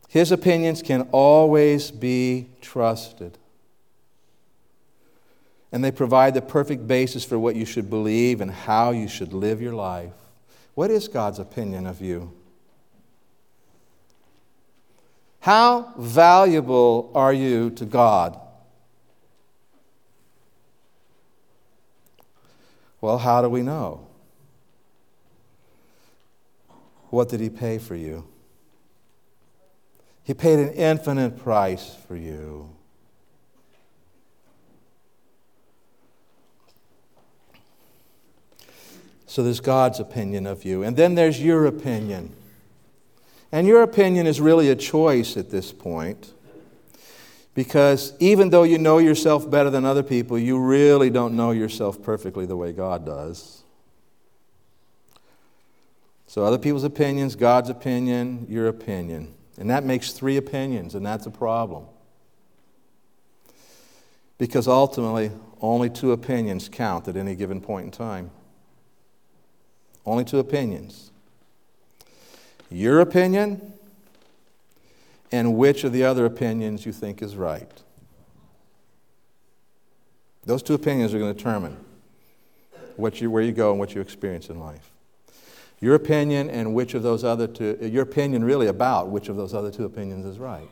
His 0.07 0.32
opinions 0.32 0.82
can 0.82 1.01
always 1.12 1.91
be 1.91 2.47
trusted. 2.62 3.38
And 5.72 5.84
they 5.84 5.91
provide 5.91 6.34
the 6.34 6.41
perfect 6.41 6.88
basis 6.88 7.24
for 7.24 7.38
what 7.38 7.55
you 7.55 7.65
should 7.65 7.89
believe 7.89 8.41
and 8.41 8.49
how 8.49 8.91
you 8.91 9.07
should 9.07 9.34
live 9.34 9.61
your 9.61 9.76
life. 9.76 10.13
What 10.74 10.89
is 10.89 11.07
God's 11.07 11.39
opinion 11.39 11.86
of 11.86 12.01
you? 12.01 12.34
How 15.41 15.93
valuable 15.97 17.11
are 17.13 17.34
you 17.34 17.70
to 17.72 17.86
God? 17.86 18.39
Well, 23.01 23.17
how 23.17 23.41
do 23.41 23.49
we 23.49 23.61
know? 23.61 24.07
What 27.09 27.30
did 27.30 27.39
He 27.39 27.49
pay 27.49 27.78
for 27.78 27.95
you? 27.95 28.28
He 30.24 30.34
paid 30.34 30.59
an 30.59 30.74
infinite 30.74 31.41
price 31.41 31.95
for 32.07 32.15
you. 32.15 32.70
So 39.30 39.43
there's 39.43 39.59
God's 39.59 39.99
opinion 39.99 40.47
of 40.47 40.65
you. 40.65 40.82
And 40.82 40.97
then 40.97 41.13
there's 41.13 41.39
your 41.39 41.67
opinion. 41.67 42.34
And 43.51 43.67
your 43.67 43.84
opinion 43.84 44.25
is 44.25 44.41
really 44.41 44.71
a 44.71 44.75
choice 44.75 45.38
at 45.38 45.51
this 45.51 45.71
point. 45.71 46.34
Because 47.53 48.13
even 48.19 48.49
though 48.49 48.63
you 48.63 48.80
know 48.80 48.97
yourself 48.97 49.47
better 49.47 49.69
than 49.69 49.86
other 49.86 50.01
people, 50.01 50.39
you 50.39 50.59
really 50.59 51.11
don't 51.11 51.36
know 51.36 51.51
yourself 51.51 52.01
perfectly 52.01 52.47
the 52.47 52.57
way 52.57 52.73
God 52.73 53.05
does. 53.05 53.61
So, 56.25 56.43
other 56.43 56.57
people's 56.57 56.84
opinions, 56.84 57.36
God's 57.36 57.69
opinion, 57.69 58.47
your 58.49 58.67
opinion. 58.67 59.36
And 59.59 59.69
that 59.69 59.84
makes 59.84 60.11
three 60.11 60.38
opinions, 60.38 60.95
and 60.95 61.05
that's 61.05 61.27
a 61.27 61.32
problem. 61.32 61.86
Because 64.39 64.67
ultimately, 64.67 65.30
only 65.61 65.91
two 65.91 66.13
opinions 66.13 66.67
count 66.67 67.07
at 67.07 67.15
any 67.15 67.36
given 67.36 67.61
point 67.61 67.86
in 67.86 67.91
time. 67.91 68.32
Only 70.06 70.26
two 70.26 70.39
opinions. 70.39 71.12
Your 72.70 73.00
opinion 73.00 73.74
and 75.32 75.56
which 75.56 75.84
of 75.84 75.93
the 75.93 76.04
other 76.04 76.26
opinions 76.26 76.86
you 76.86 76.91
think 76.91 77.22
is 77.22 77.36
right. 77.36 77.70
Those 80.45 80.64
two 80.64 80.74
opinions 80.74 81.14
are 81.14 81.20
going 81.20 81.34
to 81.34 81.38
determine 81.38 81.78
what 82.95 83.22
you, 83.22 83.30
where 83.30 83.43
you 83.43 83.52
go 83.52 83.72
and 83.72 83.80
what 83.80 83.93
you 83.93 84.02
experience 84.02 84.50
in 84.50 84.60
life. 84.60 84.91
Your 85.80 85.95
opinion 85.95 86.50
and 86.50 86.74
which 86.74 86.93
of 86.93 87.04
those 87.04 87.24
other 87.24 87.47
two, 87.47 87.78
uh, 87.82 87.86
your 87.86 88.04
opinion 88.04 88.43
really 88.43 88.68
about 88.68 89.10
which 89.10 89.30
of 89.30 89.38
those 89.38 89.54
other 89.54 89.72
two 89.72 89.86
opinions 89.86 90.26
is 90.26 90.38
right. 90.38 90.68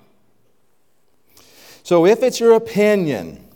So 1.84 2.06
if 2.06 2.24
it's 2.24 2.40
your 2.40 2.54
opinion 2.54 3.47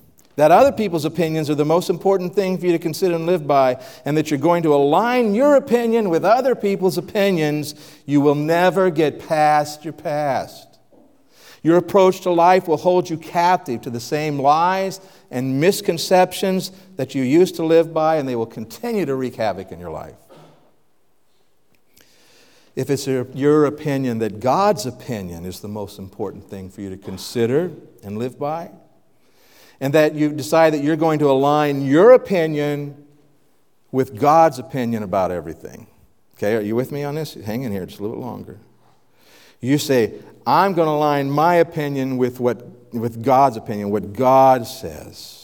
that 0.41 0.49
other 0.49 0.71
people's 0.71 1.05
opinions 1.05 1.51
are 1.51 1.55
the 1.55 1.63
most 1.63 1.87
important 1.87 2.33
thing 2.33 2.57
for 2.57 2.65
you 2.65 2.71
to 2.71 2.79
consider 2.79 3.13
and 3.13 3.27
live 3.27 3.45
by, 3.45 3.79
and 4.05 4.17
that 4.17 4.31
you're 4.31 4.39
going 4.39 4.63
to 4.63 4.73
align 4.73 5.35
your 5.35 5.55
opinion 5.55 6.09
with 6.09 6.25
other 6.25 6.55
people's 6.55 6.97
opinions, 6.97 7.75
you 8.07 8.19
will 8.19 8.33
never 8.33 8.89
get 8.89 9.19
past 9.19 9.83
your 9.83 9.93
past. 9.93 10.79
Your 11.61 11.77
approach 11.77 12.21
to 12.21 12.31
life 12.31 12.67
will 12.67 12.77
hold 12.77 13.07
you 13.07 13.17
captive 13.17 13.81
to 13.81 13.91
the 13.91 13.99
same 13.99 14.39
lies 14.39 14.99
and 15.29 15.61
misconceptions 15.61 16.71
that 16.95 17.13
you 17.13 17.21
used 17.21 17.57
to 17.57 17.63
live 17.63 17.93
by, 17.93 18.15
and 18.15 18.27
they 18.27 18.35
will 18.35 18.47
continue 18.47 19.05
to 19.05 19.13
wreak 19.13 19.35
havoc 19.35 19.71
in 19.71 19.79
your 19.79 19.91
life 19.91 20.15
if 22.75 22.89
it's 22.89 23.05
your 23.05 23.65
opinion 23.65 24.19
that 24.19 24.39
God's 24.39 24.87
opinion 24.87 25.45
is 25.45 25.59
the 25.59 25.67
most 25.67 25.99
important 25.99 26.49
thing 26.49 26.69
for 26.71 26.81
you 26.81 26.89
to 26.89 26.97
consider 26.97 27.69
and 28.01 28.17
live 28.17 28.39
by, 28.39 28.71
and 29.81 29.93
that 29.93 30.15
you 30.15 30.31
decide 30.31 30.73
that 30.73 30.81
you're 30.81 30.95
going 30.95 31.19
to 31.19 31.29
align 31.29 31.85
your 31.85 32.11
opinion 32.11 33.05
with 33.91 34.17
God's 34.17 34.59
opinion 34.59 35.03
about 35.03 35.31
everything. 35.31 35.87
Okay, 36.37 36.55
are 36.55 36.61
you 36.61 36.75
with 36.75 36.93
me 36.93 37.03
on 37.03 37.15
this? 37.15 37.33
Hang 37.33 37.63
in 37.63 37.73
here 37.73 37.85
just 37.85 37.99
a 37.99 38.03
little 38.03 38.15
bit 38.15 38.25
longer. 38.25 38.59
You 39.59 39.77
say, 39.77 40.13
I'm 40.47 40.73
going 40.73 40.87
to 40.87 40.91
align 40.93 41.29
my 41.29 41.55
opinion 41.55 42.17
with, 42.17 42.39
what, 42.39 42.65
with 42.93 43.21
God's 43.21 43.57
opinion, 43.57 43.89
what 43.89 44.13
God 44.13 44.65
says 44.65 45.41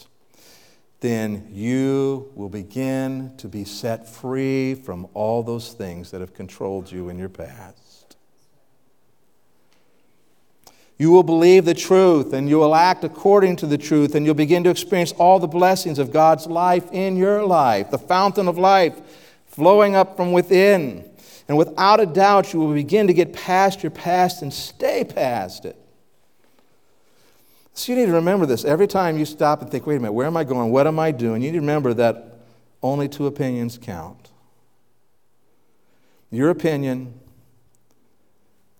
then 1.00 1.48
you 1.52 2.30
will 2.34 2.48
begin 2.48 3.32
to 3.36 3.48
be 3.48 3.64
set 3.64 4.08
free 4.08 4.74
from 4.74 5.06
all 5.14 5.42
those 5.42 5.72
things 5.72 6.10
that 6.10 6.20
have 6.20 6.34
controlled 6.34 6.90
you 6.90 7.08
in 7.08 7.18
your 7.18 7.28
past. 7.28 7.87
You 10.98 11.12
will 11.12 11.22
believe 11.22 11.64
the 11.64 11.74
truth 11.74 12.32
and 12.32 12.48
you 12.48 12.58
will 12.58 12.74
act 12.74 13.04
according 13.04 13.56
to 13.56 13.66
the 13.66 13.78
truth, 13.78 14.14
and 14.14 14.26
you'll 14.26 14.34
begin 14.34 14.64
to 14.64 14.70
experience 14.70 15.12
all 15.12 15.38
the 15.38 15.46
blessings 15.46 15.98
of 15.98 16.12
God's 16.12 16.46
life 16.46 16.90
in 16.92 17.16
your 17.16 17.44
life, 17.46 17.90
the 17.90 17.98
fountain 17.98 18.48
of 18.48 18.58
life 18.58 18.94
flowing 19.46 19.94
up 19.94 20.16
from 20.16 20.32
within. 20.32 21.08
And 21.46 21.56
without 21.56 22.00
a 22.00 22.06
doubt, 22.06 22.52
you 22.52 22.58
will 22.58 22.74
begin 22.74 23.06
to 23.06 23.14
get 23.14 23.32
past 23.32 23.82
your 23.82 23.90
past 23.90 24.42
and 24.42 24.52
stay 24.52 25.04
past 25.04 25.64
it. 25.64 25.76
So 27.72 27.92
you 27.92 27.98
need 27.98 28.06
to 28.06 28.12
remember 28.12 28.44
this. 28.44 28.64
Every 28.64 28.88
time 28.88 29.18
you 29.18 29.24
stop 29.24 29.62
and 29.62 29.70
think, 29.70 29.86
wait 29.86 29.96
a 29.96 30.00
minute, 30.00 30.12
where 30.12 30.26
am 30.26 30.36
I 30.36 30.42
going? 30.42 30.72
What 30.72 30.88
am 30.88 30.98
I 30.98 31.12
doing? 31.12 31.42
You 31.42 31.52
need 31.52 31.58
to 31.58 31.60
remember 31.60 31.94
that 31.94 32.40
only 32.82 33.08
two 33.08 33.26
opinions 33.26 33.78
count 33.78 34.30
your 36.30 36.50
opinion 36.50 37.14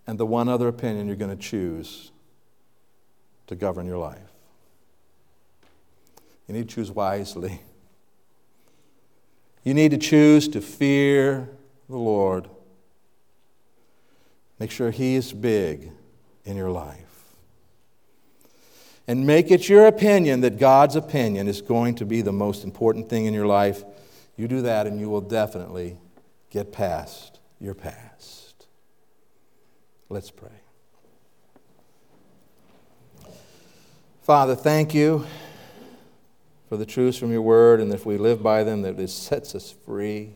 and 0.08 0.18
the 0.18 0.26
one 0.26 0.48
other 0.48 0.66
opinion 0.66 1.06
you're 1.06 1.14
going 1.14 1.30
to 1.30 1.40
choose 1.40 2.10
to 3.46 3.54
govern 3.54 3.86
your 3.86 3.98
life. 3.98 4.18
You 6.48 6.54
need 6.54 6.68
to 6.68 6.74
choose 6.74 6.90
wisely. 6.90 7.60
You 9.62 9.74
need 9.74 9.92
to 9.92 9.98
choose 9.98 10.48
to 10.48 10.60
fear 10.60 11.48
the 11.88 11.96
Lord. 11.96 12.48
Make 14.58 14.72
sure 14.72 14.90
He 14.90 15.14
is 15.14 15.32
big 15.32 15.92
in 16.44 16.56
your 16.56 16.70
life 16.70 17.08
and 19.08 19.26
make 19.26 19.50
it 19.50 19.68
your 19.68 19.86
opinion 19.86 20.42
that 20.42 20.58
God's 20.58 20.94
opinion 20.94 21.48
is 21.48 21.62
going 21.62 21.94
to 21.96 22.04
be 22.04 22.20
the 22.20 22.32
most 22.32 22.62
important 22.62 23.08
thing 23.08 23.24
in 23.24 23.32
your 23.32 23.46
life, 23.46 23.82
you 24.36 24.46
do 24.46 24.62
that 24.62 24.86
and 24.86 25.00
you 25.00 25.08
will 25.08 25.22
definitely 25.22 25.98
get 26.50 26.72
past 26.72 27.40
your 27.58 27.74
past. 27.74 28.07
Let's 30.10 30.30
pray. 30.30 30.48
Father, 34.22 34.54
thank 34.54 34.94
you 34.94 35.26
for 36.68 36.76
the 36.76 36.86
truths 36.86 37.18
from 37.18 37.30
your 37.30 37.42
word, 37.42 37.80
and 37.80 37.92
if 37.92 38.06
we 38.06 38.16
live 38.16 38.42
by 38.42 38.64
them, 38.64 38.82
that 38.82 38.98
it 38.98 39.08
sets 39.08 39.54
us 39.54 39.74
free. 39.84 40.34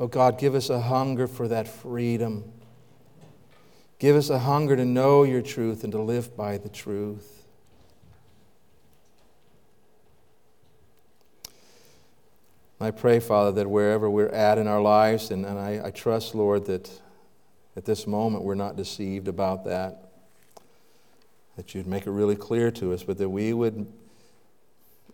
Oh 0.00 0.06
God, 0.06 0.38
give 0.38 0.54
us 0.54 0.70
a 0.70 0.80
hunger 0.80 1.26
for 1.26 1.48
that 1.48 1.68
freedom. 1.68 2.52
Give 3.98 4.16
us 4.16 4.28
a 4.28 4.40
hunger 4.40 4.76
to 4.76 4.84
know 4.84 5.22
your 5.22 5.42
truth 5.42 5.82
and 5.84 5.92
to 5.92 6.00
live 6.00 6.36
by 6.36 6.58
the 6.58 6.68
truth. 6.68 7.46
I 12.80 12.90
pray, 12.90 13.18
Father, 13.18 13.52
that 13.52 13.70
wherever 13.70 14.10
we're 14.10 14.28
at 14.28 14.58
in 14.58 14.66
our 14.66 14.80
lives, 14.82 15.30
and, 15.30 15.46
and 15.46 15.58
I, 15.58 15.86
I 15.86 15.90
trust, 15.90 16.34
Lord, 16.34 16.66
that 16.66 16.90
at 17.76 17.84
this 17.84 18.06
moment 18.06 18.44
we're 18.44 18.54
not 18.54 18.76
deceived 18.76 19.28
about 19.28 19.64
that, 19.64 20.10
that 21.56 21.74
you'd 21.74 21.86
make 21.86 22.06
it 22.06 22.10
really 22.10 22.36
clear 22.36 22.70
to 22.72 22.92
us, 22.92 23.02
but 23.02 23.18
that 23.18 23.28
we 23.28 23.52
would 23.52 23.86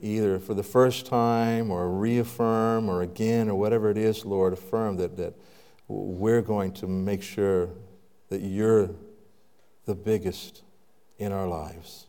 either 0.01 0.39
for 0.39 0.55
the 0.55 0.63
first 0.63 1.07
time 1.07 1.71
or 1.71 1.91
reaffirm 1.91 2.89
or 2.89 3.03
again 3.03 3.49
or 3.49 3.55
whatever 3.55 3.91
it 3.91 3.99
is, 3.99 4.25
Lord, 4.25 4.53
affirm 4.53 4.97
that, 4.97 5.17
that 5.17 5.35
we're 5.89 6.43
going 6.43 6.73
to 6.75 6.87
make 6.87 7.23
sure 7.23 7.69
that 8.29 8.41
you're 8.41 8.91
the 9.87 9.95
biggest 9.95 10.63
in 11.19 11.33
our 11.33 11.47
lives. 11.47 12.07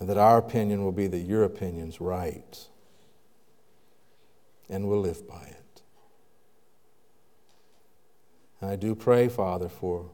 And 0.00 0.08
that 0.08 0.18
our 0.18 0.38
opinion 0.38 0.84
will 0.84 0.92
be 0.92 1.06
that 1.08 1.18
your 1.18 1.44
opinion's 1.44 2.00
right 2.00 2.68
and 4.68 4.86
we'll 4.88 5.00
live 5.00 5.26
by 5.26 5.42
it. 5.42 5.57
And 8.60 8.70
I 8.70 8.76
do 8.76 8.94
pray, 8.94 9.28
Father, 9.28 9.68
for 9.68 10.10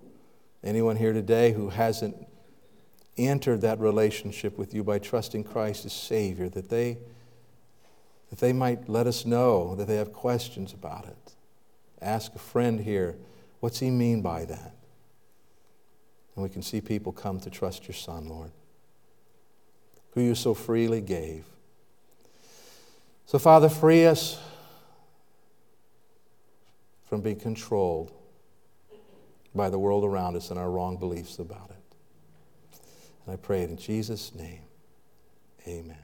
anyone 0.62 0.96
here 0.96 1.12
today 1.12 1.52
who 1.52 1.70
hasn't 1.70 2.16
entered 3.16 3.60
that 3.62 3.78
relationship 3.78 4.58
with 4.58 4.74
you 4.74 4.84
by 4.84 4.98
trusting 4.98 5.44
Christ 5.44 5.84
as 5.84 5.92
Savior, 5.92 6.48
that 6.50 6.68
they, 6.68 6.98
that 8.30 8.40
they 8.40 8.52
might 8.52 8.88
let 8.88 9.06
us 9.06 9.24
know 9.24 9.74
that 9.76 9.86
they 9.86 9.96
have 9.96 10.12
questions 10.12 10.72
about 10.72 11.06
it. 11.06 11.34
Ask 12.02 12.34
a 12.34 12.38
friend 12.38 12.80
here, 12.80 13.16
what's 13.60 13.78
he 13.78 13.90
mean 13.90 14.20
by 14.20 14.44
that? 14.44 14.74
And 16.34 16.42
we 16.42 16.48
can 16.48 16.62
see 16.62 16.80
people 16.80 17.12
come 17.12 17.40
to 17.40 17.50
trust 17.50 17.86
your 17.86 17.94
Son, 17.94 18.28
Lord, 18.28 18.50
who 20.10 20.20
you 20.20 20.34
so 20.34 20.52
freely 20.52 21.00
gave. 21.00 21.44
So, 23.26 23.38
Father, 23.38 23.68
free 23.68 24.04
us 24.04 24.38
from 27.06 27.20
being 27.20 27.38
controlled 27.38 28.12
by 29.54 29.70
the 29.70 29.78
world 29.78 30.04
around 30.04 30.36
us 30.36 30.50
and 30.50 30.58
our 30.58 30.70
wrong 30.70 30.96
beliefs 30.96 31.38
about 31.38 31.70
it. 31.70 31.96
And 33.24 33.34
I 33.34 33.36
pray 33.36 33.62
it 33.62 33.70
in 33.70 33.76
Jesus' 33.76 34.34
name. 34.34 34.62
Amen. 35.66 35.96